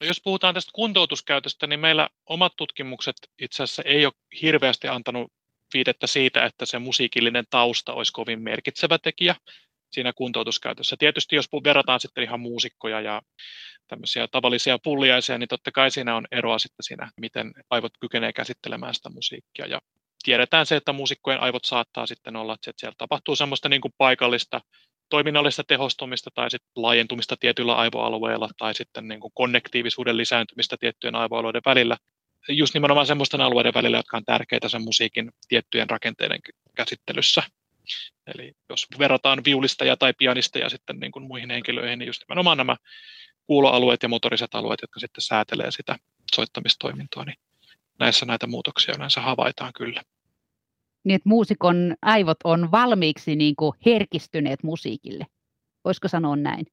[0.00, 5.32] No jos puhutaan tästä kuntoutuskäytöstä, niin meillä omat tutkimukset itse asiassa ei ole hirveästi antanut
[5.74, 9.34] viitettä siitä, että se musiikillinen tausta olisi kovin merkitsevä tekijä
[9.92, 10.96] siinä kuntoutuskäytössä.
[10.98, 13.22] Tietysti jos verrataan sitten ihan muusikkoja ja
[13.88, 18.94] tämmöisiä tavallisia pulliaisia, niin totta kai siinä on eroa sitten siinä, miten aivot kykenee käsittelemään
[18.94, 19.66] sitä musiikkia.
[19.66, 19.80] Ja
[20.22, 24.60] tiedetään se, että muusikkojen aivot saattaa sitten olla, että siellä tapahtuu semmoista niin kuin paikallista
[25.10, 31.62] toiminnallista tehostumista tai sitten laajentumista tietyillä aivoalueilla tai sitten niin kuin konnektiivisuuden lisääntymistä tiettyjen aivoalueiden
[31.66, 31.96] välillä.
[32.48, 36.40] Just nimenomaan semmoisten alueiden välillä, jotka on tärkeitä sen musiikin tiettyjen rakenteiden
[36.76, 37.42] käsittelyssä.
[38.34, 42.76] Eli jos verrataan viulisteja tai pianisteja sitten niin kuin muihin henkilöihin, niin just nimenomaan nämä
[43.46, 45.96] kuuloalueet ja motoriset alueet, jotka sitten säätelee sitä
[46.34, 47.36] soittamistoimintoa, niin
[47.98, 50.02] näissä näitä muutoksia yleensä havaitaan kyllä.
[51.04, 55.26] Niin, että muusikon aivot on valmiiksi niin kuin herkistyneet musiikille.
[55.84, 56.66] Voisiko sanoa näin?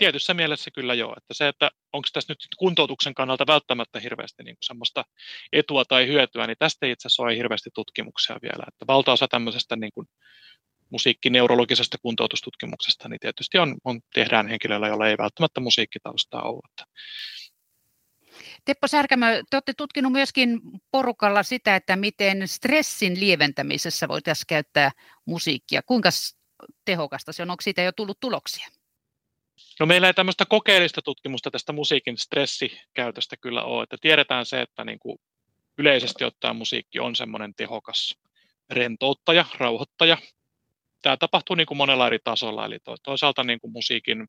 [0.00, 1.14] Tietyssä mielessä kyllä joo.
[1.16, 5.04] Että se, että onko tässä nyt kuntoutuksen kannalta välttämättä hirveästi niin kuin semmoista
[5.52, 8.64] etua tai hyötyä, niin tästä itse asiassa on hirveästi tutkimuksia vielä.
[8.68, 10.06] Että valtaosa tämmöisestä niin kuin
[10.90, 16.86] musiikkineurologisesta kuntoutustutkimuksesta, niin tietysti on, on, tehdään henkilöillä, joilla ei välttämättä musiikkitaustaa ole.
[18.64, 20.60] Teppo Särkämö, te olette tutkinut myöskin
[20.90, 24.90] porukalla sitä, että miten stressin lieventämisessä voitaisiin käyttää
[25.26, 25.82] musiikkia.
[25.82, 26.08] Kuinka
[26.84, 27.50] tehokasta se on?
[27.50, 28.79] Onko siitä jo tullut tuloksia?
[29.80, 33.82] No meillä ei tämmöistä kokeellista tutkimusta tästä musiikin stressikäytöstä kyllä ole.
[33.82, 35.18] Että tiedetään se, että niin kuin
[35.78, 38.18] yleisesti ottaen musiikki on semmoinen tehokas
[38.70, 40.18] rentouttaja, rauhoittaja,
[41.02, 44.28] tämä tapahtuu niin kuin monella eri tasolla, eli toisaalta niin kuin musiikin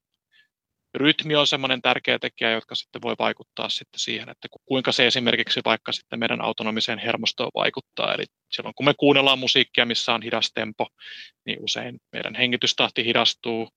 [0.93, 5.61] rytmi on semmoinen tärkeä tekijä, jotka sitten voi vaikuttaa sitten siihen, että kuinka se esimerkiksi
[5.65, 8.13] vaikka sitten meidän autonomiseen hermostoon vaikuttaa.
[8.13, 10.87] Eli silloin kun me kuunnellaan musiikkia, missä on hidas tempo,
[11.45, 13.69] niin usein meidän hengitystahti hidastuu,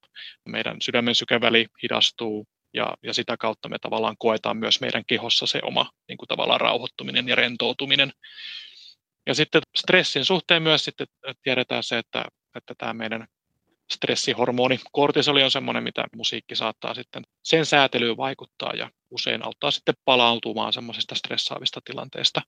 [0.48, 5.60] meidän sydämen sykeväli hidastuu, ja, ja sitä kautta me tavallaan koetaan myös meidän kehossa se
[5.62, 8.12] oma niin kuin tavallaan rauhoittuminen ja rentoutuminen.
[9.26, 11.06] Ja sitten stressin suhteen myös sitten
[11.42, 12.24] tiedetään se, että
[12.56, 13.26] että tämä meidän
[13.92, 19.94] stressihormoni kortisoli on sellainen, mitä musiikki saattaa sitten sen säätelyyn vaikuttaa ja usein auttaa sitten
[20.04, 22.42] palautumaan semmoisista stressaavista tilanteista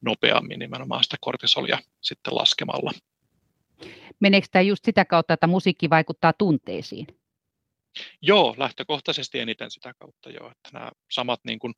[0.00, 2.92] nopeammin nimenomaan sitä kortisolia sitten laskemalla.
[4.20, 7.06] Meneekö tämä just sitä kautta, että musiikki vaikuttaa tunteisiin?
[8.22, 11.74] Joo, lähtökohtaisesti eniten sitä kautta joo, että nämä samat niin kuin,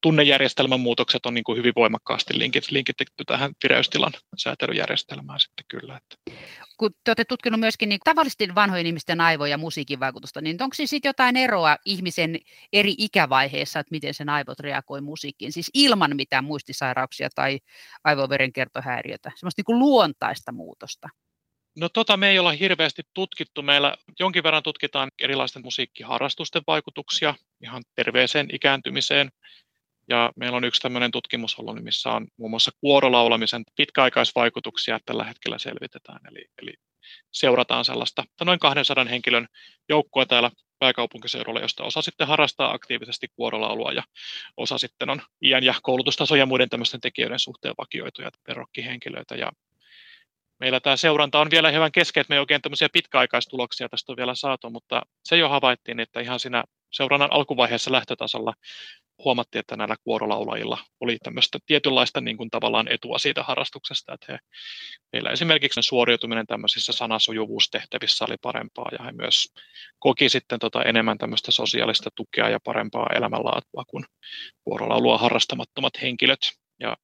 [0.00, 5.96] tunnejärjestelmän muutokset on niin kuin, hyvin voimakkaasti linkit, linkitetty tähän vireystilan säätelyjärjestelmään sitten kyllä.
[5.96, 6.40] Että.
[6.76, 10.96] Kun te olette tutkinut myöskin niin tavallisesti vanhojen ihmisten aivoja musiikin vaikutusta, niin onko siis
[11.04, 12.38] jotain eroa ihmisen
[12.72, 17.60] eri ikävaiheessa, että miten sen aivot reagoi musiikkiin, siis ilman mitään muistisairauksia tai
[18.04, 21.08] aivoverenkiertohäiriötä, semmoista niin kuin luontaista muutosta?
[21.76, 23.62] No tota me ei olla hirveästi tutkittu.
[23.62, 29.32] Meillä jonkin verran tutkitaan erilaisten musiikkiharrastusten vaikutuksia ihan terveeseen ikääntymiseen.
[30.08, 35.58] Ja meillä on yksi tämmöinen tutkimus ollut, missä on muun muassa kuorolaulamisen pitkäaikaisvaikutuksia tällä hetkellä
[35.58, 36.20] selvitetään.
[36.30, 36.74] Eli, eli
[37.30, 39.48] seurataan sellaista noin 200 henkilön
[39.88, 44.02] joukkoa täällä pääkaupunkiseudulla, josta osa sitten harrastaa aktiivisesti kuorolaulua ja
[44.56, 49.34] osa sitten on iän ja koulutustason ja muiden tämmöisten tekijöiden suhteen vakioituja perokkihenkilöitä.
[49.34, 49.52] Ja
[50.62, 54.16] meillä tämä seuranta on vielä hyvän kesken, että me ei oikein tämmöisiä pitkäaikaistuloksia tästä on
[54.16, 58.54] vielä saatu, mutta se jo havaittiin, että ihan siinä seurannan alkuvaiheessa lähtötasolla
[59.24, 64.38] huomattiin, että näillä kuorolaulajilla oli tämmöistä tietynlaista niin kuin tavallaan etua siitä harrastuksesta, että he,
[65.12, 69.48] heillä esimerkiksi suoriutuminen tämmöisissä sanasujuvuustehtävissä oli parempaa ja he myös
[69.98, 74.04] koki sitten tota enemmän tämmöistä sosiaalista tukea ja parempaa elämänlaatua kuin
[74.64, 76.61] kuorolaulua harrastamattomat henkilöt.
[76.82, 76.96] Ja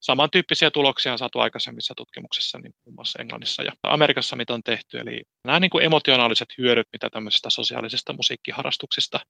[0.00, 4.98] Samantyyppisiä tuloksia on saatu aikaisemmissa tutkimuksissa, niin muun muassa Englannissa ja Amerikassa, mitä on tehty.
[4.98, 9.20] Eli nämä niin kuin emotionaaliset hyödyt, mitä tämmöisistä sosiaalisista musiikkiharrastuksista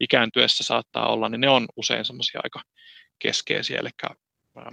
[0.00, 2.62] ikääntyessä saattaa olla, niin ne on usein semmoisia aika
[3.18, 3.80] keskeisiä.
[3.80, 3.88] Eli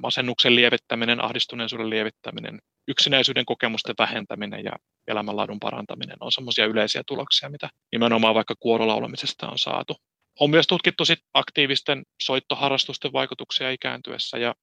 [0.01, 4.71] masennuksen lievittäminen, ahdistuneisuuden lievittäminen, yksinäisyyden kokemusten vähentäminen ja
[5.07, 9.95] elämänlaadun parantaminen on semmoisia yleisiä tuloksia, mitä nimenomaan vaikka kuorolaulamisesta on saatu.
[10.39, 14.55] On myös tutkittu sit aktiivisten soittoharrastusten vaikutuksia ikääntyessä ja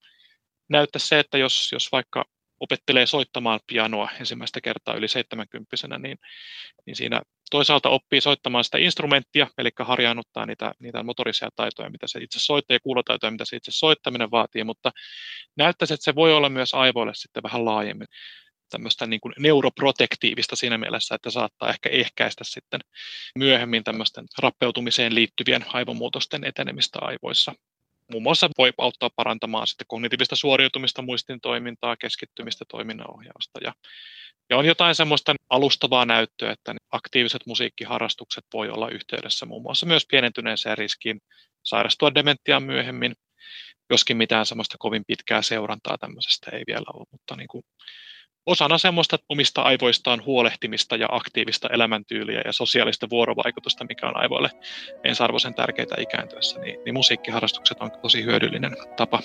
[0.69, 2.25] näyttää se, että jos, jos vaikka
[2.61, 6.19] opettelee soittamaan pianoa ensimmäistä kertaa yli 70 niin,
[6.87, 12.19] niin siinä toisaalta oppii soittamaan sitä instrumenttia, eli harjaannuttaa niitä, niitä motorisia taitoja, mitä se
[12.19, 14.93] itse soittaa ja kuulotaitoja, mitä se itse soittaminen vaatii, mutta
[15.57, 18.07] näyttäisi, että se voi olla myös aivoille sitten vähän laajemmin
[18.71, 22.81] tämmöistä niin kuin neuroprotektiivista siinä mielessä, että saattaa ehkä ehkäistä sitten
[23.39, 27.55] myöhemmin tämmöisten rappeutumiseen liittyvien aivomuutosten etenemistä aivoissa
[28.11, 33.61] muun muassa voi auttaa parantamaan sitten kognitiivista suoriutumista, muistin toimintaa, keskittymistä, toiminnanohjausta.
[33.65, 33.73] Ja,
[34.51, 40.07] ja on jotain semmoista alustavaa näyttöä, että aktiiviset musiikkiharrastukset voi olla yhteydessä muun muassa myös
[40.11, 41.21] pienentyneeseen riskiin
[41.63, 43.15] sairastua dementiaan myöhemmin,
[43.91, 47.65] joskin mitään semmoista kovin pitkää seurantaa tämmöisestä ei vielä ole, mutta niin kuin
[48.47, 54.51] osana semmoista omista aivoistaan huolehtimista ja aktiivista elämäntyyliä ja sosiaalista vuorovaikutusta, mikä on aivoille
[55.05, 59.23] ensiarvoisen tärkeitä ikääntyessä, niin, niin musiikkiharrastukset on tosi hyödyllinen tapa.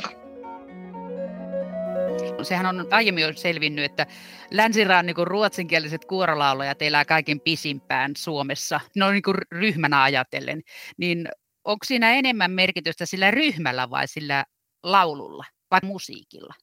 [2.43, 4.07] Sehän on aiemmin jo selvinnyt, että
[4.51, 10.62] länsirannikon ruotsinkieliset kuorolaulajat elää kaiken pisimpään Suomessa, no niin kuin ryhmänä ajatellen.
[10.97, 11.27] Niin
[11.65, 14.45] onko siinä enemmän merkitystä sillä ryhmällä vai sillä
[14.84, 16.53] laululla vai musiikilla?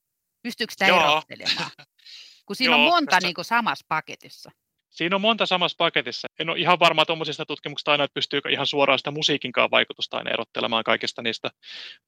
[0.42, 1.00] Pystyykö sitä Joo.
[1.00, 1.70] erottelemaan?
[2.48, 3.26] Kun siinä Joo, on monta tästä...
[3.26, 4.50] niin kuin samassa paketissa.
[4.90, 6.28] Siinä on monta samassa paketissa.
[6.38, 10.30] En ole ihan varma tuommoisista tutkimuksista aina, että pystyykö ihan suoraan sitä musiikinkaan vaikutusta aina
[10.30, 11.50] erottelemaan kaikista niistä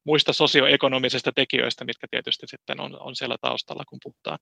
[0.05, 4.39] muista sosioekonomisista tekijöistä, mitkä tietysti sitten on, on siellä taustalla, kun puhutaan.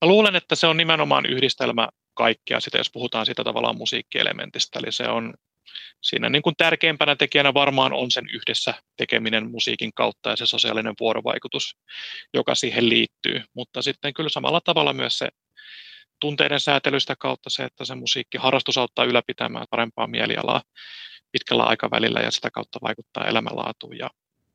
[0.00, 4.78] Mä luulen, että se on nimenomaan yhdistelmä kaikkea sitä, jos puhutaan sitä tavallaan musiikkielementistä.
[4.78, 5.34] Eli se on
[6.00, 10.94] siinä niin kuin tärkeimpänä tekijänä varmaan on sen yhdessä tekeminen musiikin kautta ja se sosiaalinen
[11.00, 11.76] vuorovaikutus,
[12.34, 13.42] joka siihen liittyy.
[13.54, 15.28] Mutta sitten kyllä samalla tavalla myös se
[16.20, 20.62] tunteiden säätelystä kautta se, että se musiikkiharrastus auttaa ylläpitämään parempaa mielialaa
[21.32, 23.98] pitkällä aikavälillä ja sitä kautta vaikuttaa elämänlaatuun.
[23.98, 24.10] Ja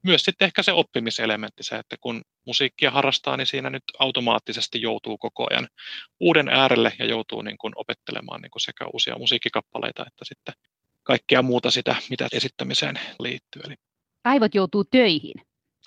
[0.08, 5.18] myös sitten ehkä se oppimiselementti, se, että kun musiikkia harrastaa, niin siinä nyt automaattisesti joutuu
[5.18, 5.68] koko ajan
[6.20, 10.54] uuden äärelle ja joutuu niin kuin opettelemaan niin kuin sekä uusia musiikkikappaleita että sitten
[11.04, 13.62] kaikkea muuta sitä, mitä esittämiseen liittyy.
[13.66, 13.76] Eli
[14.24, 15.34] Aivot joutuu töihin.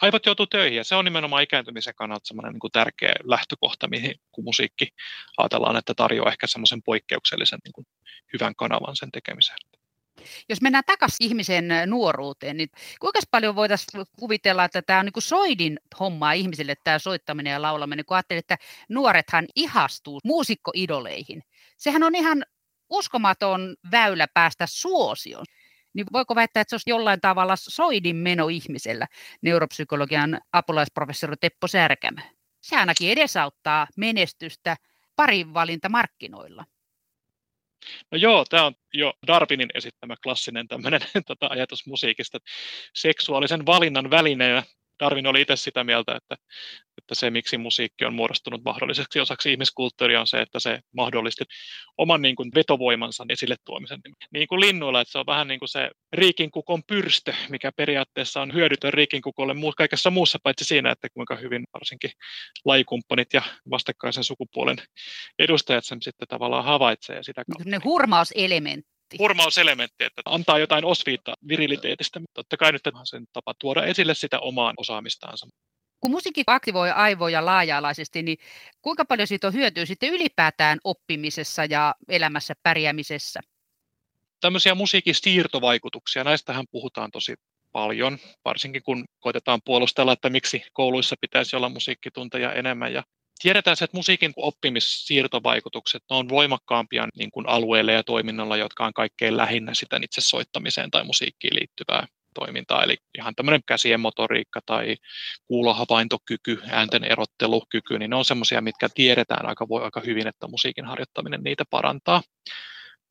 [0.02, 4.14] Aivot joutuu töihin ja se on nimenomaan ikääntymisen kannalta semmoinen niin kuin tärkeä lähtökohta, mihin
[4.32, 4.88] kun musiikki
[5.36, 7.86] ajatellaan, että tarjoaa ehkä semmoisen poikkeuksellisen niin kuin
[8.32, 9.58] hyvän kanavan sen tekemiseen.
[10.48, 12.68] Jos mennään takaisin ihmisen nuoruuteen, niin
[13.00, 17.62] kuinka paljon voitaisiin kuvitella, että tämä on niin kuin soidin hommaa ihmisille, tämä soittaminen ja
[17.62, 21.42] laulaminen, kun ajattelee, että nuorethan ihastuu muusikkoidoleihin.
[21.76, 22.44] Sehän on ihan
[22.90, 25.46] uskomaton väylä päästä suosioon.
[25.94, 29.06] Niin voiko väittää, että se olisi jollain tavalla soidin meno ihmisellä,
[29.42, 32.22] neuropsykologian apulaisprofessori Teppo Särkämä?
[32.60, 34.76] Se ainakin edesauttaa menestystä
[35.16, 36.64] parin valinta markkinoilla.
[38.10, 42.38] No joo, tämä on jo Darwinin esittämä klassinen tämmöinen tota, ajatus musiikista.
[42.94, 44.62] Seksuaalisen valinnan välineenä
[45.00, 46.36] Darwin oli itse sitä mieltä, että,
[47.10, 51.44] että se, miksi musiikki on muodostunut mahdolliseksi osaksi ihmiskulttuuria, on se, että se mahdollisti
[51.98, 54.00] oman niin kuin, vetovoimansa esille tuomisen.
[54.32, 58.54] Niin kuin linnuilla, että se on vähän niin kuin se riikinkukon pyrstö, mikä periaatteessa on
[58.54, 62.10] hyödytön riikinkukolle kaikessa muussa, paitsi siinä, että kuinka hyvin varsinkin
[62.64, 64.76] lajikumppanit ja vastakkaisen sukupuolen
[65.38, 67.16] edustajat sen sitten tavallaan havaitsee.
[67.16, 67.70] Ja sitä kautta.
[67.70, 72.20] Ne hurmauselementti hurmauselementti, että antaa jotain osviittaa viriliteetistä.
[72.34, 75.46] Totta kai nyt on sen tapa tuoda esille sitä omaa osaamistaansa.
[76.00, 78.38] Kun musiikki aktivoi aivoja laaja-alaisesti, niin
[78.82, 83.40] kuinka paljon siitä on hyötyä sitten ylipäätään oppimisessa ja elämässä pärjäämisessä?
[84.40, 87.34] Tämmöisiä musiikin siirtovaikutuksia, näistähän puhutaan tosi
[87.72, 92.92] paljon, varsinkin kun koitetaan puolustella, että miksi kouluissa pitäisi olla musiikkitunteja enemmän.
[92.92, 93.02] Ja
[93.42, 99.36] tiedetään se, että musiikin oppimissiirtovaikutukset on voimakkaampia niin kuin alueelle ja toiminnalla, jotka on kaikkein
[99.36, 104.96] lähinnä sitä itse soittamiseen tai musiikkiin liittyvää toimintaa, eli ihan tämmöinen käsien motoriikka tai
[105.46, 110.84] kuulohavaintokyky, äänten erottelukyky, niin ne on semmoisia, mitkä tiedetään aika, voi, aika hyvin, että musiikin
[110.84, 112.22] harjoittaminen niitä parantaa.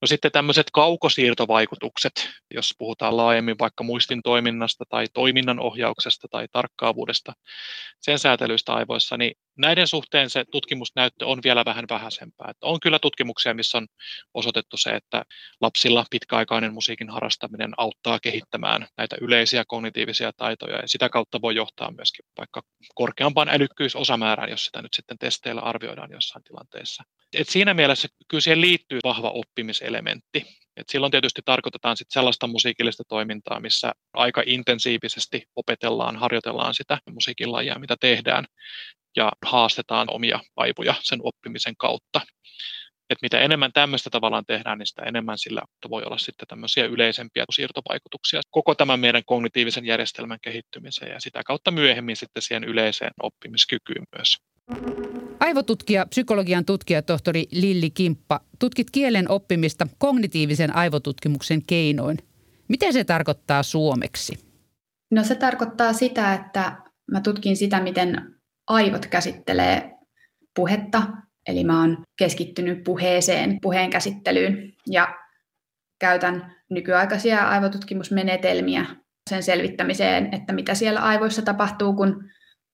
[0.02, 7.34] No sitten tämmöiset kaukosiirtovaikutukset, jos puhutaan laajemmin vaikka muistin toiminnasta tai toiminnan ohjauksesta tai tarkkaavuudesta,
[8.02, 12.48] sen säätelyistä aivoissa, niin näiden suhteen se tutkimusnäyttö on vielä vähän vähäisempää.
[12.50, 13.88] Että on kyllä tutkimuksia, missä on
[14.34, 15.26] osoitettu se, että
[15.62, 21.92] lapsilla pitkäaikainen musiikin harrastaminen auttaa kehittämään näitä yleisiä kognitiivisia taitoja ja sitä kautta voi johtaa
[21.92, 22.62] myöskin vaikka
[22.96, 27.04] korkeampaan älykkyysosamäärään, jos sitä nyt sitten testeillä arvioidaan jossain tilanteessa.
[27.34, 30.46] Et siinä mielessä kyllä siihen liittyy vahva oppimiselementti.
[30.78, 37.52] Et silloin tietysti tarkoitetaan sit sellaista musiikillista toimintaa, missä aika intensiivisesti opetellaan, harjoitellaan sitä musiikin
[37.52, 38.46] lajia, mitä tehdään,
[39.20, 42.22] ja haastetaan omia aivoja sen oppimisen kautta.
[43.10, 47.44] Et mitä enemmän tämmöistä tavallaan tehdään, niin sitä enemmän sillä voi olla sitten tämmöisiä yleisempiä
[47.56, 54.04] siirtovaikutuksia koko tämän meidän kognitiivisen järjestelmän kehittymiseen ja sitä kautta myöhemmin sitten siihen yleiseen oppimiskykyyn
[54.18, 54.38] myös.
[55.40, 62.18] Aivotutkija, psykologian tutkija tohtori Lilli Kimppa, tutkit kielen oppimista kognitiivisen aivotutkimuksen keinoin.
[62.68, 64.50] Miten se tarkoittaa suomeksi?
[65.12, 66.78] No se tarkoittaa sitä, että
[67.12, 68.39] mä tutkin sitä, miten
[68.70, 69.92] aivot käsittelee
[70.56, 71.02] puhetta.
[71.48, 75.16] Eli mä oon keskittynyt puheeseen, puheen käsittelyyn ja
[76.00, 78.86] käytän nykyaikaisia aivotutkimusmenetelmiä
[79.30, 82.24] sen selvittämiseen, että mitä siellä aivoissa tapahtuu, kun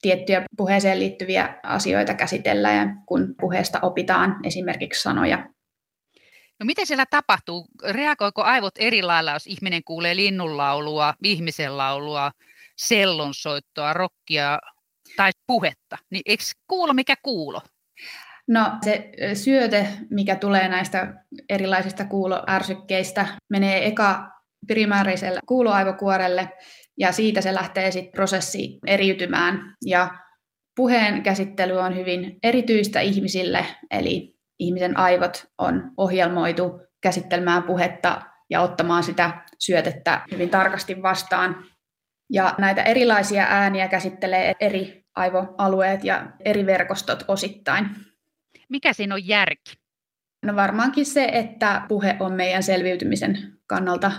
[0.01, 5.38] tiettyjä puheeseen liittyviä asioita käsitellään ja kun puheesta opitaan esimerkiksi sanoja.
[6.60, 7.67] No miten siellä tapahtuu?
[7.89, 12.31] Reagoiko aivot eri lailla, jos ihminen kuulee linnunlaulua, ihmisen laulua,
[12.77, 14.60] sellonsoittoa, rokkia
[15.15, 15.97] tai puhetta?
[16.12, 17.62] Niin eikö kuulo mikä kuulo?
[18.47, 21.13] No se syöte, mikä tulee näistä
[21.49, 24.32] erilaisista kuuloärsykkeistä, menee eka
[24.67, 26.49] primäärisellä kuuloaivokuorelle
[26.99, 30.10] ja siitä se lähtee sitten prosessi eriytymään ja
[30.75, 39.04] puheen käsittely on hyvin erityistä ihmisille, eli ihmisen aivot on ohjelmoitu käsittelemään puhetta ja ottamaan
[39.04, 41.65] sitä syötettä hyvin tarkasti vastaan.
[42.34, 47.89] Ja näitä erilaisia ääniä käsittelee eri aivoalueet ja eri verkostot osittain.
[48.69, 49.73] Mikä siinä on järki?
[50.45, 54.12] No varmaankin se, että puhe on meidän selviytymisen kannalta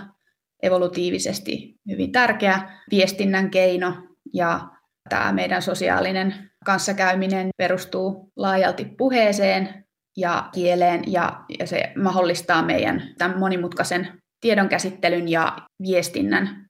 [0.63, 3.93] evolutiivisesti hyvin tärkeä viestinnän keino
[4.33, 4.67] ja
[5.09, 9.85] tämä meidän sosiaalinen kanssakäyminen perustuu laajalti puheeseen
[10.17, 16.66] ja kieleen ja, ja se mahdollistaa meidän tämän monimutkaisen tiedonkäsittelyn ja viestinnän.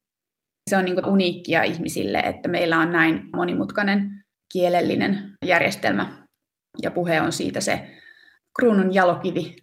[0.67, 6.27] Se on niin uniikkia ihmisille, että meillä on näin monimutkainen kielellinen järjestelmä.
[6.81, 7.87] Ja puhe on siitä se
[8.59, 9.55] kruunun jalokivi.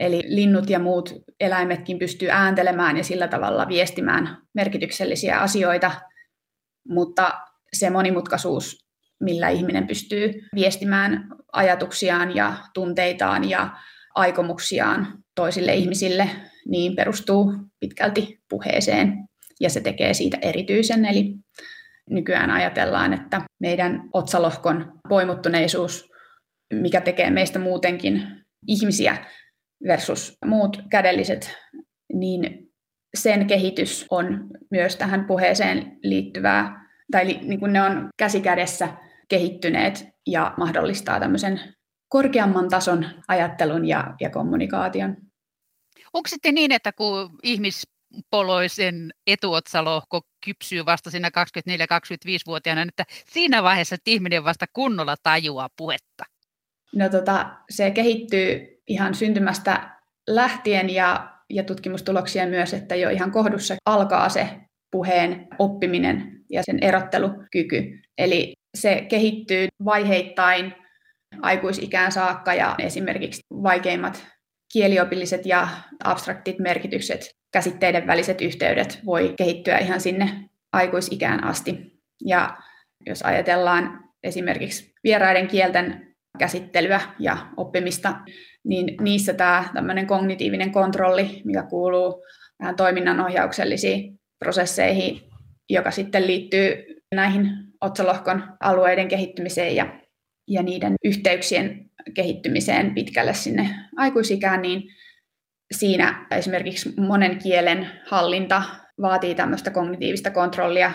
[0.00, 5.90] Eli linnut ja muut eläimetkin pystyy ääntelemään ja sillä tavalla viestimään merkityksellisiä asioita,
[6.88, 7.32] mutta
[7.72, 8.86] se monimutkaisuus,
[9.20, 13.76] millä ihminen pystyy viestimään ajatuksiaan ja tunteitaan ja
[14.14, 16.30] aikomuksiaan toisille ihmisille,
[16.68, 19.28] niin perustuu pitkälti puheeseen
[19.60, 21.04] ja se tekee siitä erityisen.
[21.04, 21.34] Eli
[22.10, 26.10] nykyään ajatellaan, että meidän otsalohkon poimuttuneisuus,
[26.72, 28.22] mikä tekee meistä muutenkin
[28.66, 29.26] ihmisiä
[29.86, 31.56] versus muut kädelliset,
[32.12, 32.68] niin
[33.14, 38.88] sen kehitys on myös tähän puheeseen liittyvää, tai niin kuin ne on käsikädessä
[39.28, 41.60] kehittyneet ja mahdollistaa tämmöisen
[42.08, 45.16] korkeamman tason ajattelun ja, ja kommunikaation.
[46.12, 47.38] Onko sitten niin, että kun
[48.14, 56.24] ihmispoloisen etuotsalohko kypsyy vasta siinä 24-25-vuotiaana, että siinä vaiheessa että ihminen vasta kunnolla tajuaa puhetta?
[56.94, 59.90] No tota, se kehittyy ihan syntymästä
[60.28, 64.48] lähtien ja, ja tutkimustuloksia myös, että jo ihan kohdussa alkaa se
[64.90, 68.00] puheen oppiminen ja sen erottelukyky.
[68.18, 70.74] Eli se kehittyy vaiheittain
[71.42, 74.26] aikuisikään saakka ja esimerkiksi vaikeimmat
[74.74, 75.68] kieliopilliset ja
[76.04, 82.00] abstraktit merkitykset, käsitteiden väliset yhteydet voi kehittyä ihan sinne aikuisikään asti.
[82.24, 82.56] Ja
[83.06, 88.14] jos ajatellaan esimerkiksi vieraiden kielten käsittelyä ja oppimista,
[88.64, 92.24] niin niissä tämä tämmöinen kognitiivinen kontrolli, mikä kuuluu
[92.60, 95.20] vähän toiminnanohjauksellisiin prosesseihin,
[95.70, 96.84] joka sitten liittyy
[97.14, 97.46] näihin
[97.80, 100.00] otsalohkon alueiden kehittymiseen ja,
[100.48, 104.82] ja niiden yhteyksien kehittymiseen pitkälle sinne aikuisikään, niin
[105.72, 108.62] siinä esimerkiksi monen kielen hallinta
[109.00, 110.92] vaatii tämmöistä kognitiivista kontrollia,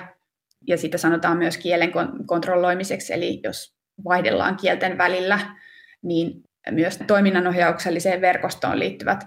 [0.67, 1.91] ja sitä sanotaan myös kielen
[2.25, 5.55] kontrolloimiseksi, eli jos vaihdellaan kielten välillä,
[6.03, 9.23] niin myös toiminnanohjaukselliseen verkostoon liittyvät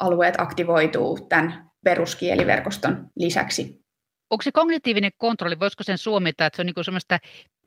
[0.00, 3.80] alueet aktivoituu tämän peruskieliverkoston lisäksi.
[4.30, 7.18] Onko se kognitiivinen kontrolli, voisiko sen suomita, että se on niin semmoista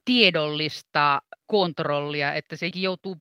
[0.06, 3.16] tiedollista kontrollia, että se joutuu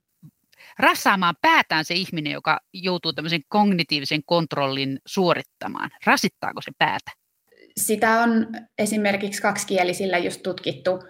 [0.79, 5.89] rassaamaan päätään se ihminen, joka joutuu tämmöisen kognitiivisen kontrollin suorittamaan?
[6.05, 7.11] Rasittaako se päätä?
[7.77, 11.03] Sitä on esimerkiksi kaksikielisillä just tutkittu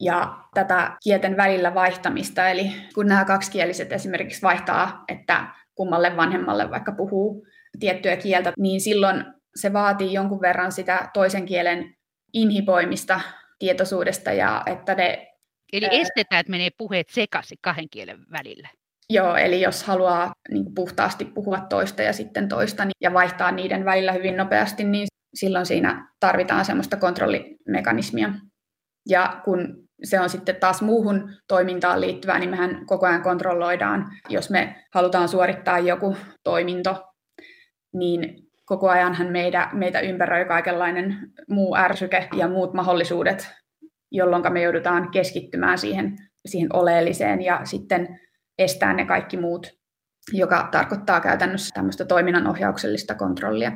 [0.00, 2.48] ja tätä kielten välillä vaihtamista.
[2.48, 7.46] Eli kun nämä kaksikieliset esimerkiksi vaihtaa, että kummalle vanhemmalle vaikka puhuu
[7.80, 9.24] tiettyä kieltä, niin silloin
[9.56, 11.94] se vaatii jonkun verran sitä toisen kielen
[12.32, 13.20] inhiboimista
[13.58, 15.30] tietoisuudesta ja että ne...
[15.72, 18.68] Eli estetään, että menee puheet sekaisin kahden kielen välillä.
[19.10, 23.84] Joo, eli jos haluaa niin puhtaasti puhua toista ja sitten toista niin, ja vaihtaa niiden
[23.84, 28.32] välillä hyvin nopeasti, niin silloin siinä tarvitaan semmoista kontrollimekanismia.
[29.08, 34.06] Ja kun se on sitten taas muuhun toimintaan liittyvää, niin mehän koko ajan kontrolloidaan.
[34.28, 37.04] Jos me halutaan suorittaa joku toiminto,
[37.94, 41.16] niin koko ajanhan meitä, meitä ympäröi kaikenlainen
[41.48, 43.50] muu ärsyke ja muut mahdollisuudet,
[44.12, 48.20] jolloin me joudutaan keskittymään siihen, siihen oleelliseen ja sitten
[48.58, 49.66] estää ne kaikki muut,
[50.32, 53.72] joka tarkoittaa käytännössä tämmöistä toiminnanohjauksellista kontrollia.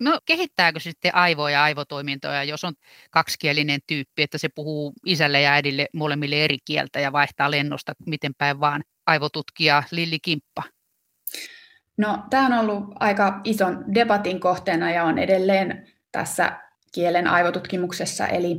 [0.00, 2.74] No kehittääkö sitten aivoja ja aivotoimintoja, jos on
[3.10, 8.34] kaksikielinen tyyppi, että se puhuu isälle ja äidille molemmille eri kieltä ja vaihtaa lennosta miten
[8.38, 10.62] päin vaan aivotutkija Lilli Kimppa?
[11.98, 16.60] No tämä on ollut aika ison debatin kohteena ja on edelleen tässä
[16.92, 18.26] kielen aivotutkimuksessa.
[18.26, 18.56] Eli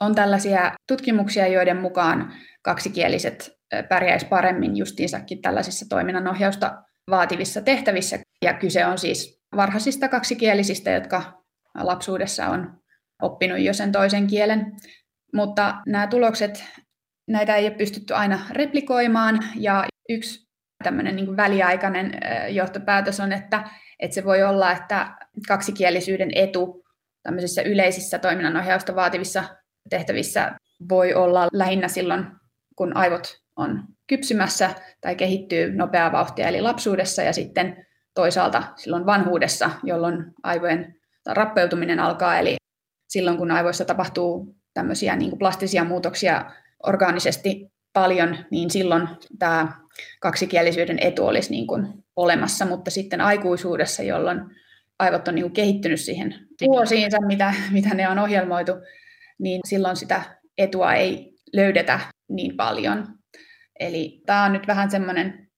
[0.00, 8.18] on tällaisia tutkimuksia, joiden mukaan kaksikieliset pärjäisi paremmin justiinsakin tällaisissa toiminnanohjausta vaativissa tehtävissä.
[8.42, 11.42] Ja kyse on siis varhaisista kaksikielisistä, jotka
[11.74, 12.80] lapsuudessa on
[13.22, 14.72] oppinut jo sen toisen kielen.
[15.34, 16.64] Mutta nämä tulokset,
[17.28, 20.48] näitä ei ole pystytty aina replikoimaan, ja yksi
[20.84, 23.68] tämmöinen niin väliaikainen johtopäätös on, että,
[24.00, 25.16] että se voi olla, että
[25.48, 26.84] kaksikielisyyden etu
[27.22, 29.44] tämmöisissä yleisissä toiminnanohjausta vaativissa
[29.90, 30.52] tehtävissä
[30.88, 32.26] voi olla lähinnä silloin,
[32.76, 39.70] kun aivot on kypsymässä tai kehittyy nopeaa vauhtia, eli lapsuudessa, ja sitten toisaalta silloin vanhuudessa,
[39.82, 40.94] jolloin aivojen
[41.26, 42.56] rappeutuminen alkaa, eli
[43.08, 46.50] silloin kun aivoissa tapahtuu tämmöisiä niin kuin plastisia muutoksia
[46.86, 49.72] orgaanisesti paljon, niin silloin tämä
[50.20, 51.86] kaksikielisyyden etu olisi niin kuin
[52.16, 54.40] olemassa, mutta sitten aikuisuudessa, jolloin
[54.98, 56.34] aivot on niin kuin kehittynyt siihen
[56.66, 58.72] vuosiinsa, mitä, mitä ne on ohjelmoitu,
[59.38, 60.22] niin silloin sitä
[60.58, 63.06] etua ei löydetä niin paljon.
[63.80, 65.48] Eli tämä on nyt vähän semmoinen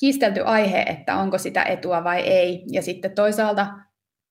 [0.00, 2.64] kiistelty aihe, että onko sitä etua vai ei.
[2.72, 3.66] Ja sitten toisaalta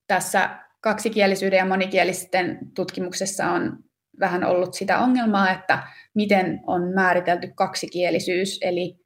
[0.08, 0.50] tässä
[0.82, 3.78] kaksikielisyyden ja monikielisten tutkimuksessa on
[4.20, 5.84] vähän ollut sitä ongelmaa, että
[6.16, 9.00] miten on määritelty kaksikielisyys, eli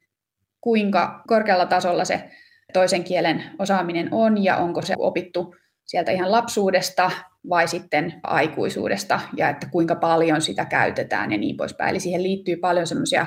[0.60, 2.30] kuinka korkealla tasolla se
[2.72, 5.54] toisen kielen osaaminen on ja onko se opittu
[5.86, 7.10] sieltä ihan lapsuudesta
[7.48, 11.90] vai sitten aikuisuudesta ja että kuinka paljon sitä käytetään ja niin poispäin.
[11.90, 13.26] Eli siihen liittyy paljon semmoisia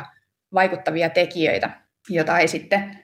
[0.53, 1.69] vaikuttavia tekijöitä,
[2.09, 2.97] joita ei sitten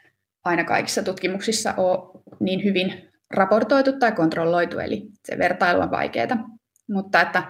[0.43, 6.49] aina kaikissa tutkimuksissa ole niin hyvin raportoitu tai kontrolloitu, eli se vertailu on vaikeaa.
[6.89, 7.43] Mutta että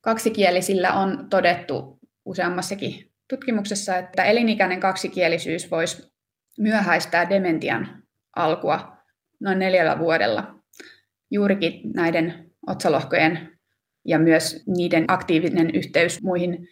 [0.00, 6.12] kaksikielisillä on todettu useammassakin tutkimuksessa, että elinikäinen kaksikielisyys voisi
[6.58, 8.02] myöhäistää dementian
[8.36, 8.96] alkua
[9.40, 10.54] noin neljällä vuodella.
[11.30, 13.58] Juurikin näiden otsalohkojen
[14.04, 16.68] ja myös niiden aktiivinen yhteys muihin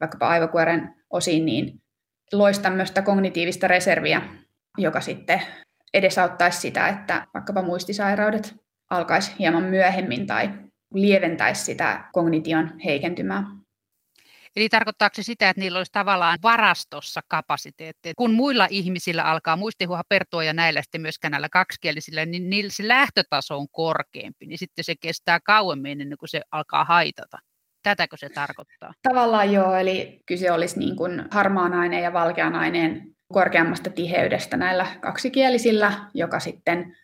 [0.00, 1.80] vaikkapa aivokuoren osiin, niin
[2.32, 4.22] loisi tämmöistä kognitiivista reserviä,
[4.78, 5.42] joka sitten
[5.94, 8.54] edesauttaisi sitä, että vaikkapa muistisairaudet
[8.90, 10.50] alkaisi hieman myöhemmin tai
[10.94, 13.44] lieventäisi sitä kognition heikentymää.
[14.56, 18.12] Eli tarkoittaako se sitä, että niillä olisi tavallaan varastossa kapasiteetti?
[18.16, 22.88] Kun muilla ihmisillä alkaa muistihuha pertua ja näillä sitten myöskään näillä kaksikielisillä, niin niillä se
[22.88, 27.38] lähtötaso on korkeampi, niin sitten se kestää kauemmin ennen kuin se alkaa haitata.
[27.82, 28.92] Tätäkö se tarkoittaa?
[29.02, 33.02] Tavallaan joo, eli kyse olisi niin kuin harmaan aineen ja valkean aineen
[33.32, 36.96] korkeammasta tiheydestä näillä kaksikielisillä, joka sitten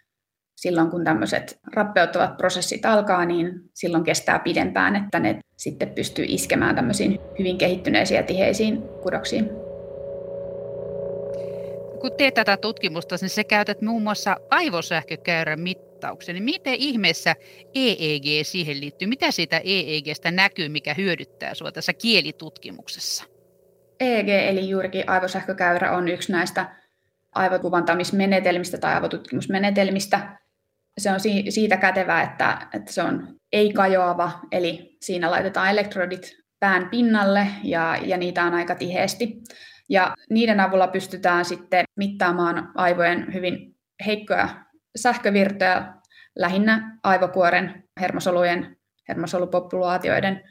[0.57, 6.77] silloin kun tämmöiset rappeuttavat prosessit alkaa, niin silloin kestää pidempään, että ne sitten pystyy iskemään
[6.77, 9.51] tämmöisiin hyvin kehittyneisiin ja tiheisiin kudoksiin.
[12.01, 15.61] Kun teet tätä tutkimusta, niin sä käytät muun muassa aivosähkökäyrän
[15.97, 16.35] mittauksen.
[16.35, 17.35] Niin miten ihmeessä
[17.75, 19.09] EEG siihen liittyy?
[19.09, 23.25] Mitä siitä EEGstä näkyy, mikä hyödyttää sinua tässä kielitutkimuksessa?
[24.01, 26.77] EEG eli juurikin aivosähkökäyrä on yksi näistä
[27.35, 30.39] aivokuvantamismenetelmistä tai aivotutkimusmenetelmistä,
[30.99, 37.47] se on siitä kätevää, että, että se on ei-kajoava, eli siinä laitetaan elektrodit pään pinnalle
[37.63, 39.43] ja, ja niitä on aika tiheesti.
[39.89, 43.77] Ja niiden avulla pystytään sitten mittaamaan aivojen hyvin
[44.07, 44.66] heikkoja
[44.97, 45.95] sähkövirtoja,
[46.37, 48.77] lähinnä aivokuoren hermosolujen,
[49.09, 50.43] hermosolupopulaatioiden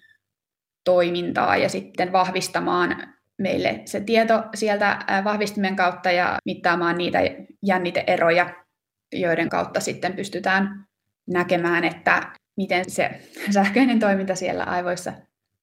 [0.83, 7.19] toimintaa ja sitten vahvistamaan meille se tieto sieltä vahvistimen kautta ja mittaamaan niitä
[7.63, 8.65] jänniteeroja
[9.13, 10.85] joiden kautta sitten pystytään
[11.27, 13.09] näkemään, että miten se
[13.53, 15.13] sähköinen toiminta siellä aivoissa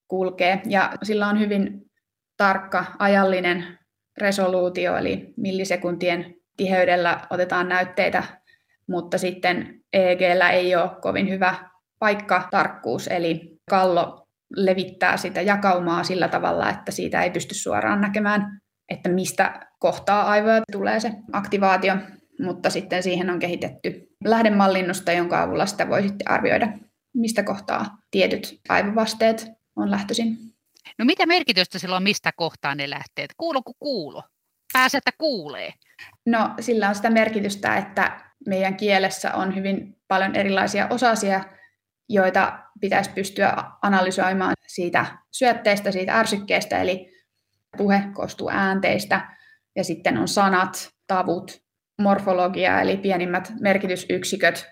[0.09, 0.61] kulkee.
[0.67, 1.91] Ja sillä on hyvin
[2.37, 3.79] tarkka ajallinen
[4.19, 8.23] resoluutio, eli millisekuntien tiheydellä otetaan näytteitä,
[8.89, 11.55] mutta sitten EEGllä ei ole kovin hyvä
[11.99, 14.27] paikkatarkkuus, eli kallo
[14.57, 20.61] levittää sitä jakaumaa sillä tavalla, että siitä ei pysty suoraan näkemään, että mistä kohtaa aivoja
[20.73, 21.97] tulee se aktivaatio
[22.43, 26.69] mutta sitten siihen on kehitetty lähdemallinnusta, jonka avulla sitä voi sitten arvioida,
[27.15, 30.39] mistä kohtaa tietyt aivovasteet on lähtöisin.
[30.99, 33.31] No mitä merkitystä sillä on, mistä kohtaa ne lähteet?
[33.37, 34.23] Kuulo kuin kuulo?
[34.73, 35.75] Pääsee, että kuulee.
[36.27, 41.45] No sillä on sitä merkitystä, että meidän kielessä on hyvin paljon erilaisia osasia,
[42.09, 47.13] joita pitäisi pystyä analysoimaan siitä syötteestä, siitä ärsykkeestä, eli
[47.77, 49.29] puhe koostuu äänteistä,
[49.77, 51.63] ja sitten on sanat, tavut,
[52.03, 54.67] morfologia eli pienimmät merkitysyksiköt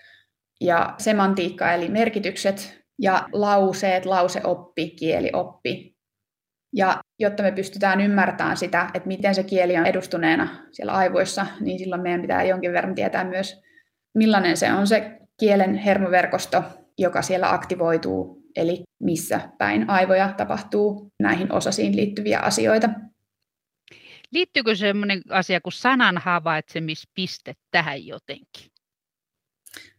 [0.61, 5.90] ja semantiikka eli merkitykset ja lauseet, lauseoppi, kielioppi.
[6.73, 11.79] Ja jotta me pystytään ymmärtämään sitä, että miten se kieli on edustuneena siellä aivoissa, niin
[11.79, 13.61] silloin meidän pitää jonkin verran tietää myös,
[14.15, 16.63] millainen se on se kielen hermoverkosto,
[16.97, 22.89] joka siellä aktivoituu, eli missä päin aivoja tapahtuu näihin osasiin liittyviä asioita.
[24.31, 28.71] Liittyykö sellainen asia kuin sanan havaitsemispiste tähän jotenkin?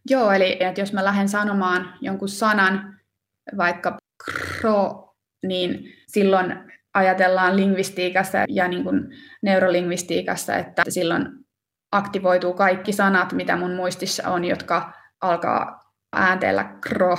[0.09, 2.99] Joo, eli että jos mä lähden sanomaan jonkun sanan,
[3.57, 5.13] vaikka kro,
[5.43, 6.55] niin silloin
[6.93, 8.99] ajatellaan lingvistiikassa ja niin kuin
[9.41, 11.25] neurolingvistiikassa, että silloin
[11.91, 17.17] aktivoituu kaikki sanat, mitä mun muistissa on, jotka alkaa äänteellä kro.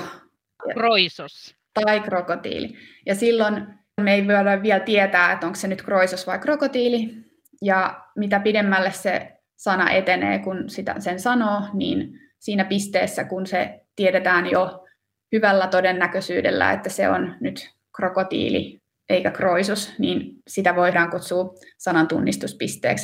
[0.72, 1.56] Kroisos.
[1.84, 2.76] Tai krokotiili.
[3.06, 3.66] Ja silloin
[4.00, 7.14] Me ei voida vielä tietää, että onko se nyt kroisos vai krokotiili.
[7.62, 13.80] Ja mitä pidemmälle se sana etenee, kun sitä, sen sanoo, niin siinä pisteessä, kun se
[13.96, 14.84] tiedetään jo
[15.32, 23.02] hyvällä todennäköisyydellä, että se on nyt krokotiili eikä kroisos, niin sitä voidaan kutsua sanan tunnistuspisteeksi.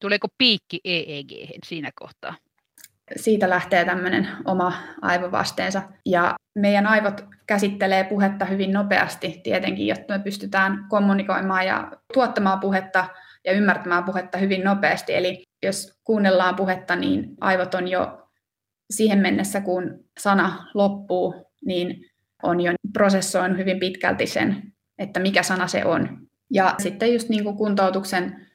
[0.00, 1.30] Tuleeko piikki EEG
[1.66, 2.36] siinä kohtaa?
[3.16, 4.72] Siitä lähtee tämmöinen oma
[5.02, 5.82] aivovasteensa.
[6.06, 13.06] Ja meidän aivot käsittelee puhetta hyvin nopeasti tietenkin, jotta me pystytään kommunikoimaan ja tuottamaan puhetta
[13.44, 15.14] ja ymmärtämään puhetta hyvin nopeasti.
[15.14, 18.28] Eli jos kuunnellaan puhetta, niin aivot on jo
[18.90, 22.10] siihen mennessä, kun sana loppuu, niin
[22.42, 26.18] on jo prosessoinut hyvin pitkälti sen, että mikä sana se on.
[26.50, 28.46] Ja sitten just niin kuin kuntoutuksen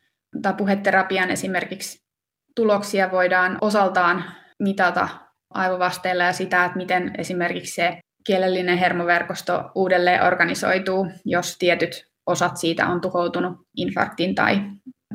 [0.41, 1.99] tai puheterapian esimerkiksi
[2.55, 4.23] tuloksia voidaan osaltaan
[4.59, 5.09] mitata
[5.53, 12.87] aivovasteilla ja sitä, että miten esimerkiksi se kielellinen hermoverkosto uudelleen organisoituu, jos tietyt osat siitä
[12.87, 14.61] on tuhoutunut infarktin tai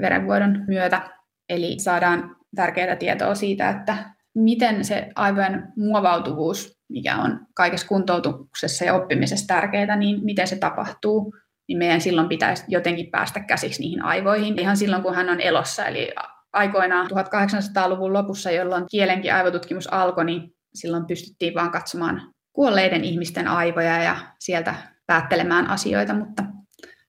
[0.00, 1.10] verenvuodon myötä.
[1.48, 8.94] Eli saadaan tärkeää tietoa siitä, että miten se aivojen muovautuvuus, mikä on kaikessa kuntoutuksessa ja
[8.94, 11.34] oppimisessa tärkeää, niin miten se tapahtuu,
[11.68, 14.58] niin meidän silloin pitäisi jotenkin päästä käsiksi niihin aivoihin.
[14.58, 16.10] Ihan silloin, kun hän on elossa, eli
[16.52, 24.02] aikoinaan 1800-luvun lopussa, jolloin kielenkin aivotutkimus alkoi, niin silloin pystyttiin vaan katsomaan kuolleiden ihmisten aivoja
[24.02, 24.74] ja sieltä
[25.06, 26.44] päättelemään asioita, mutta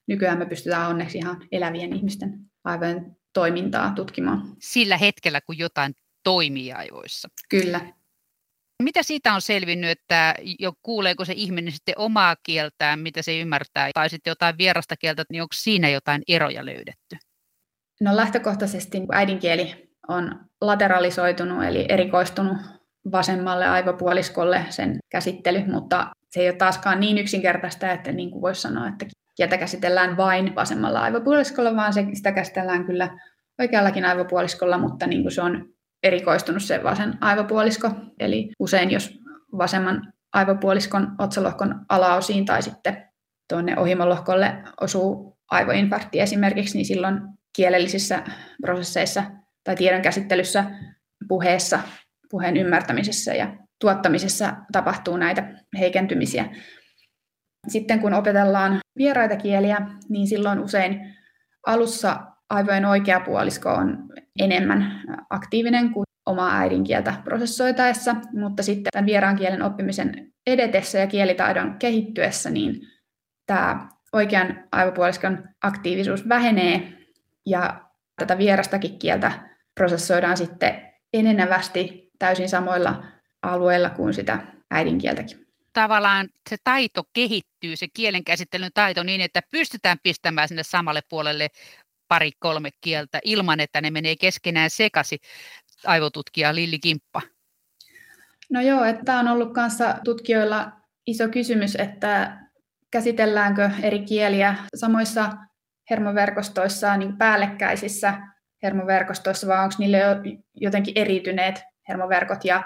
[0.07, 4.41] nykyään me pystytään onneksi ihan elävien ihmisten aivojen toimintaa tutkimaan.
[4.59, 5.93] Sillä hetkellä, kun jotain
[6.25, 6.73] toimii.
[7.49, 7.81] Kyllä.
[8.83, 13.89] Mitä siitä on selvinnyt, että jo kuuleeko se ihminen sitten omaa kieltään, mitä se ymmärtää,
[13.93, 17.17] tai sitten jotain vierasta kieltä, niin onko siinä jotain eroja löydetty?
[18.01, 22.57] No lähtökohtaisesti äidinkieli on lateralisoitunut, eli erikoistunut
[23.11, 28.61] vasemmalle aivopuoliskolle sen käsittely, mutta se ei ole taaskaan niin yksinkertaista, että niin kuin voisi
[28.61, 29.05] sanoa, että
[29.35, 33.19] kieltä käsitellään vain vasemmalla aivopuoliskolla, vaan se, sitä käsitellään kyllä
[33.59, 35.74] oikeallakin aivopuoliskolla, mutta niin kuin se on
[36.05, 37.91] erikoistunut se vasen aivopuolisko.
[38.19, 39.19] Eli usein jos
[39.57, 43.09] vasemman aivopuoliskon otsalohkon alaosiin tai sitten
[43.49, 47.21] tuonne ohimolohkolle osuu aivoinfarkti esimerkiksi, niin silloin
[47.55, 48.23] kielellisissä
[48.61, 49.23] prosesseissa
[49.63, 50.65] tai tiedon käsittelyssä,
[51.27, 51.79] puheessa,
[52.29, 56.45] puheen ymmärtämisessä ja tuottamisessa tapahtuu näitä heikentymisiä.
[57.67, 59.77] Sitten kun opetellaan vieraita kieliä,
[60.09, 61.15] niin silloin usein
[61.67, 69.35] alussa aivojen oikea puolisko on enemmän aktiivinen kuin omaa äidinkieltä prosessoitaessa, mutta sitten tämän vieraan
[69.35, 72.87] kielen oppimisen edetessä ja kielitaidon kehittyessä, niin
[73.45, 76.93] tämä oikean aivopuoliskon aktiivisuus vähenee
[77.45, 77.81] ja
[78.19, 79.31] tätä vierastakin kieltä
[79.75, 83.03] prosessoidaan sitten enenevästi täysin samoilla
[83.41, 84.39] alueilla kuin sitä
[84.71, 85.45] äidinkieltäkin.
[85.73, 91.47] Tavallaan se taito kehittyy, se kielen käsittelyn taito niin, että pystytään pistämään sinne samalle puolelle
[92.07, 95.17] pari-kolme kieltä ilman, että ne menee keskenään sekasi,
[95.85, 97.21] aivotutkija Lilli Kimppa.
[98.51, 100.71] No joo, että tämä on ollut kanssa tutkijoilla
[101.07, 102.37] iso kysymys, että
[102.91, 105.31] käsitelläänkö eri kieliä samoissa
[105.89, 108.13] hermoverkostoissa, niin päällekkäisissä
[108.63, 109.99] hermoverkostoissa, vai onko niille
[110.53, 112.45] jotenkin eriytyneet hermoverkot.
[112.45, 112.63] Ja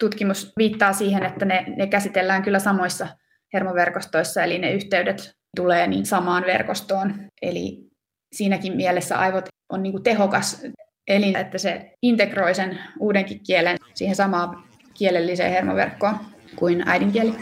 [0.00, 3.08] tutkimus viittaa siihen, että ne, ne käsitellään kyllä samoissa
[3.52, 7.14] hermoverkostoissa, eli ne yhteydet tulee niin samaan verkostoon.
[7.42, 7.91] Eli
[8.32, 10.62] siinäkin mielessä aivot on niin kuin tehokas
[11.08, 14.64] elin, että se integroi sen uudenkin kielen siihen samaan
[14.94, 16.16] kielelliseen hermoverkkoon
[16.56, 17.34] kuin äidinkieli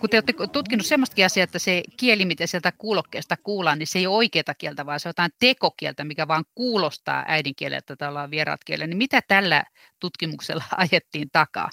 [0.00, 3.98] kun te olette tutkinut semmoistakin asiaa, että se kieli, miten sieltä kuulokkeesta kuullaan, niin se
[3.98, 8.30] ei ole oikeaa kieltä, vaan se on jotain tekokieltä, mikä vaan kuulostaa äidinkieleltä että ollaan
[8.30, 8.86] vieraat kielellä.
[8.86, 9.64] Niin mitä tällä
[10.00, 11.70] tutkimuksella ajettiin takaa?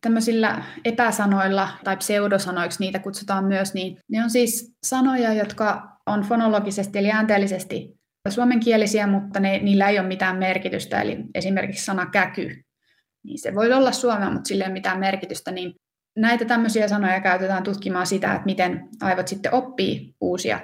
[0.00, 6.98] Tämmöisillä epäsanoilla tai pseudosanoiksi niitä kutsutaan myös, niin ne on siis sanoja, jotka on fonologisesti
[6.98, 11.02] eli äänteellisesti suomenkielisiä, mutta ne, niillä ei ole mitään merkitystä.
[11.02, 12.62] Eli esimerkiksi sana käky,
[13.24, 15.74] niin se voi olla suomea, mutta sillä ei ole mitään merkitystä, niin
[16.16, 20.60] näitä tämmöisiä sanoja käytetään tutkimaan sitä, että miten aivot sitten oppii uusia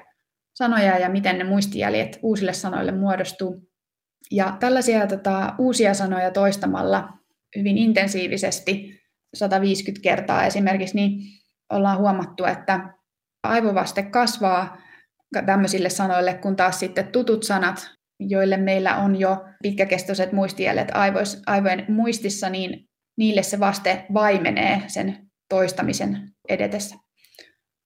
[0.55, 3.69] sanoja ja miten ne muistijäljet uusille sanoille muodostuu.
[4.31, 7.09] Ja tällaisia tota, uusia sanoja toistamalla
[7.57, 8.96] hyvin intensiivisesti
[9.35, 11.21] 150 kertaa esimerkiksi, niin
[11.73, 12.95] ollaan huomattu, että
[13.43, 14.79] aivovaste kasvaa
[15.47, 20.89] tämmöisille sanoille, kun taas sitten tutut sanat, joille meillä on jo pitkäkestoiset muistijäljet
[21.47, 22.87] aivojen muistissa, niin
[23.19, 25.19] niille se vaste vaimenee sen
[25.49, 26.97] toistamisen edetessä.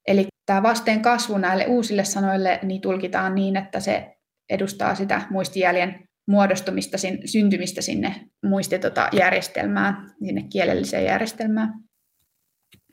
[0.08, 4.16] Eli tämä vasteen kasvu näille uusille sanoille niin tulkitaan niin, että se
[4.50, 8.14] edustaa sitä muistijäljen muodostumista, syntymistä sinne
[8.44, 11.72] muistijärjestelmään, sinne kielelliseen järjestelmään.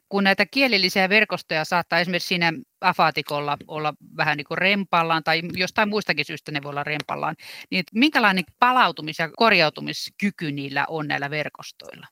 [0.09, 5.89] kun näitä kielellisiä verkostoja saattaa esimerkiksi siinä afaatikolla olla vähän niin kuin rempallaan tai jostain
[5.89, 7.35] muistakin syystä ne voi olla rempallaan,
[7.71, 12.07] niin minkälainen palautumis- ja korjautumiskyky niillä on näillä verkostoilla?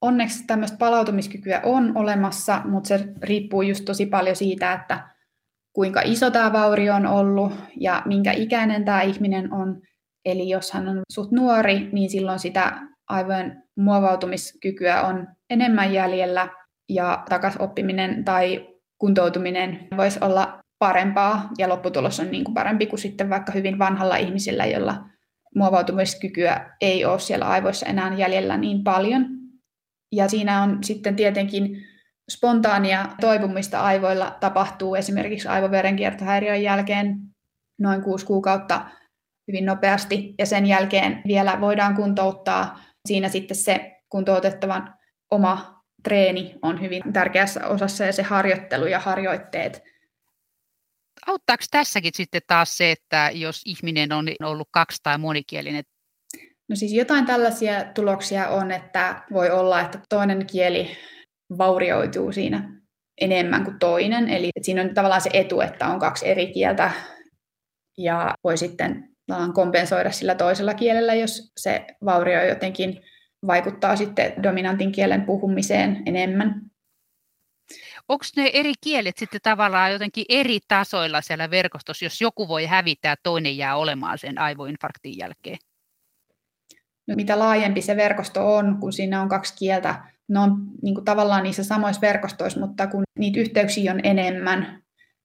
[0.00, 5.08] Onneksi tämmöistä palautumiskykyä on olemassa, mutta se riippuu just tosi paljon siitä, että
[5.72, 9.82] kuinka iso tämä vaurio on ollut ja minkä ikäinen tämä ihminen on.
[10.24, 12.72] Eli jos hän on suht nuori, niin silloin sitä
[13.08, 16.48] aivojen muovautumiskykyä on enemmän jäljellä
[16.88, 18.68] ja takasoppiminen tai
[18.98, 24.16] kuntoutuminen voisi olla parempaa ja lopputulos on niin kuin parempi kuin sitten vaikka hyvin vanhalla
[24.16, 25.04] ihmisellä, jolla
[25.54, 29.26] muovautumiskykyä ei ole siellä aivoissa enää jäljellä niin paljon.
[30.12, 31.76] Ja siinä on sitten tietenkin
[32.30, 37.16] spontaania toipumista aivoilla tapahtuu esimerkiksi aivoverenkiertohäiriön jälkeen
[37.80, 38.86] noin kuusi kuukautta
[39.48, 42.80] hyvin nopeasti ja sen jälkeen vielä voidaan kuntouttaa.
[43.08, 44.94] Siinä sitten se kuntoutettavan
[45.30, 49.82] oma treeni on hyvin tärkeässä osassa ja se harjoittelu ja harjoitteet.
[51.26, 55.84] Auttaako tässäkin sitten taas se, että jos ihminen on ollut kaksi- tai monikielinen?
[56.68, 60.96] No siis jotain tällaisia tuloksia on, että voi olla, että toinen kieli
[61.58, 62.82] vaurioituu siinä
[63.20, 64.28] enemmän kuin toinen.
[64.28, 66.90] Eli siinä on tavallaan se etu, että on kaksi eri kieltä
[67.98, 69.11] ja voi sitten
[69.54, 73.00] kompensoida sillä toisella kielellä, jos se vaurio jotenkin
[73.46, 76.62] vaikuttaa sitten dominantin kielen puhumiseen enemmän.
[78.08, 83.08] Onko ne eri kielet sitten tavallaan jotenkin eri tasoilla siellä verkostossa, jos joku voi hävitä
[83.08, 85.58] ja toinen jää olemaan sen aivoinfarktin jälkeen?
[87.08, 91.04] No, mitä laajempi se verkosto on, kun siinä on kaksi kieltä, ne on niin kuin
[91.04, 94.82] tavallaan niissä samoissa verkostoissa, mutta kun niitä yhteyksiä on enemmän,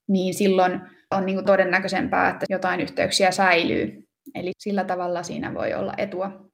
[0.08, 0.80] niin silloin
[1.10, 4.04] on niin kuin todennäköisempää, että jotain yhteyksiä säilyy.
[4.34, 6.48] Eli sillä tavalla siinä voi olla etua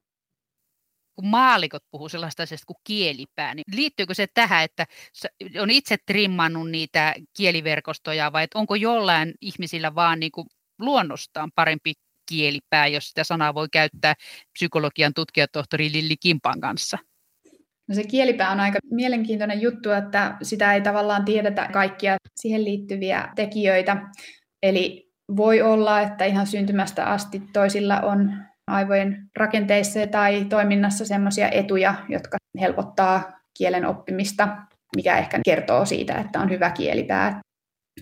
[1.15, 4.87] kun maalikot puhuu sellaista asiasta kuin kielipää, niin liittyykö se tähän, että
[5.61, 10.47] on itse trimmannut niitä kieliverkostoja vai että onko jollain ihmisillä vaan niin kuin
[10.79, 11.93] luonnostaan parempi
[12.29, 14.15] kielipää, jos sitä sanaa voi käyttää
[14.53, 16.99] psykologian tutkijatohtori Lilli Kimpan kanssa?
[17.89, 23.29] No se kielipää on aika mielenkiintoinen juttu, että sitä ei tavallaan tiedetä kaikkia siihen liittyviä
[23.37, 23.97] tekijöitä.
[24.65, 28.33] Eli voi olla, että ihan syntymästä asti toisilla on
[28.67, 34.57] aivojen rakenteissa tai toiminnassa sellaisia etuja, jotka helpottaa kielen oppimista,
[34.97, 37.41] mikä ehkä kertoo siitä, että on hyvä kielipää.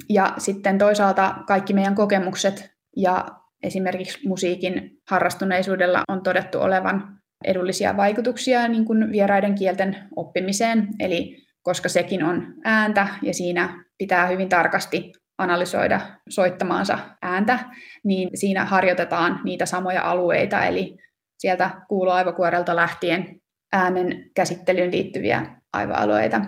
[0.08, 3.24] Ja sitten toisaalta kaikki meidän kokemukset ja
[3.62, 10.88] esimerkiksi musiikin harrastuneisuudella on todettu olevan edullisia vaikutuksia niin kuin vieraiden kielten oppimiseen.
[11.00, 15.12] Eli koska sekin on ääntä ja siinä pitää hyvin tarkasti
[15.43, 17.59] analysoida soittamaansa ääntä,
[18.05, 20.97] niin siinä harjoitetaan niitä samoja alueita, eli
[21.38, 23.40] sieltä kuuloaivokuorelta lähtien
[23.72, 26.40] äänen käsittelyyn liittyviä aivoalueita,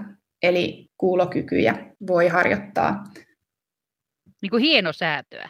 [0.43, 1.75] eli kuulokykyjä
[2.07, 3.05] voi harjoittaa.
[4.43, 5.49] Niin kuin hieno säätöä.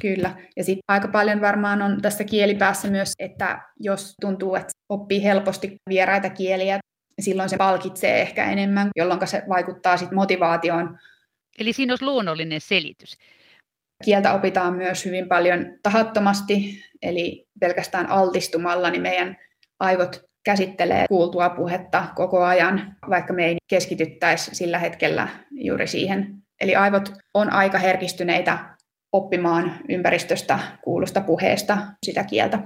[0.00, 0.36] Kyllä.
[0.56, 5.76] Ja sitten aika paljon varmaan on tässä kielipäässä myös, että jos tuntuu, että oppii helposti
[5.88, 6.78] vieraita kieliä,
[7.20, 10.98] silloin se palkitsee ehkä enemmän, jolloin se vaikuttaa sitten motivaatioon
[11.58, 13.16] Eli siinä olisi luonnollinen selitys.
[14.04, 19.36] Kieltä opitaan myös hyvin paljon tahattomasti, eli pelkästään altistumalla niin meidän
[19.80, 26.42] aivot käsittelee kuultua puhetta koko ajan, vaikka me ei keskityttäisi sillä hetkellä juuri siihen.
[26.60, 28.58] Eli aivot on aika herkistyneitä
[29.12, 32.58] oppimaan ympäristöstä kuulusta puheesta sitä kieltä.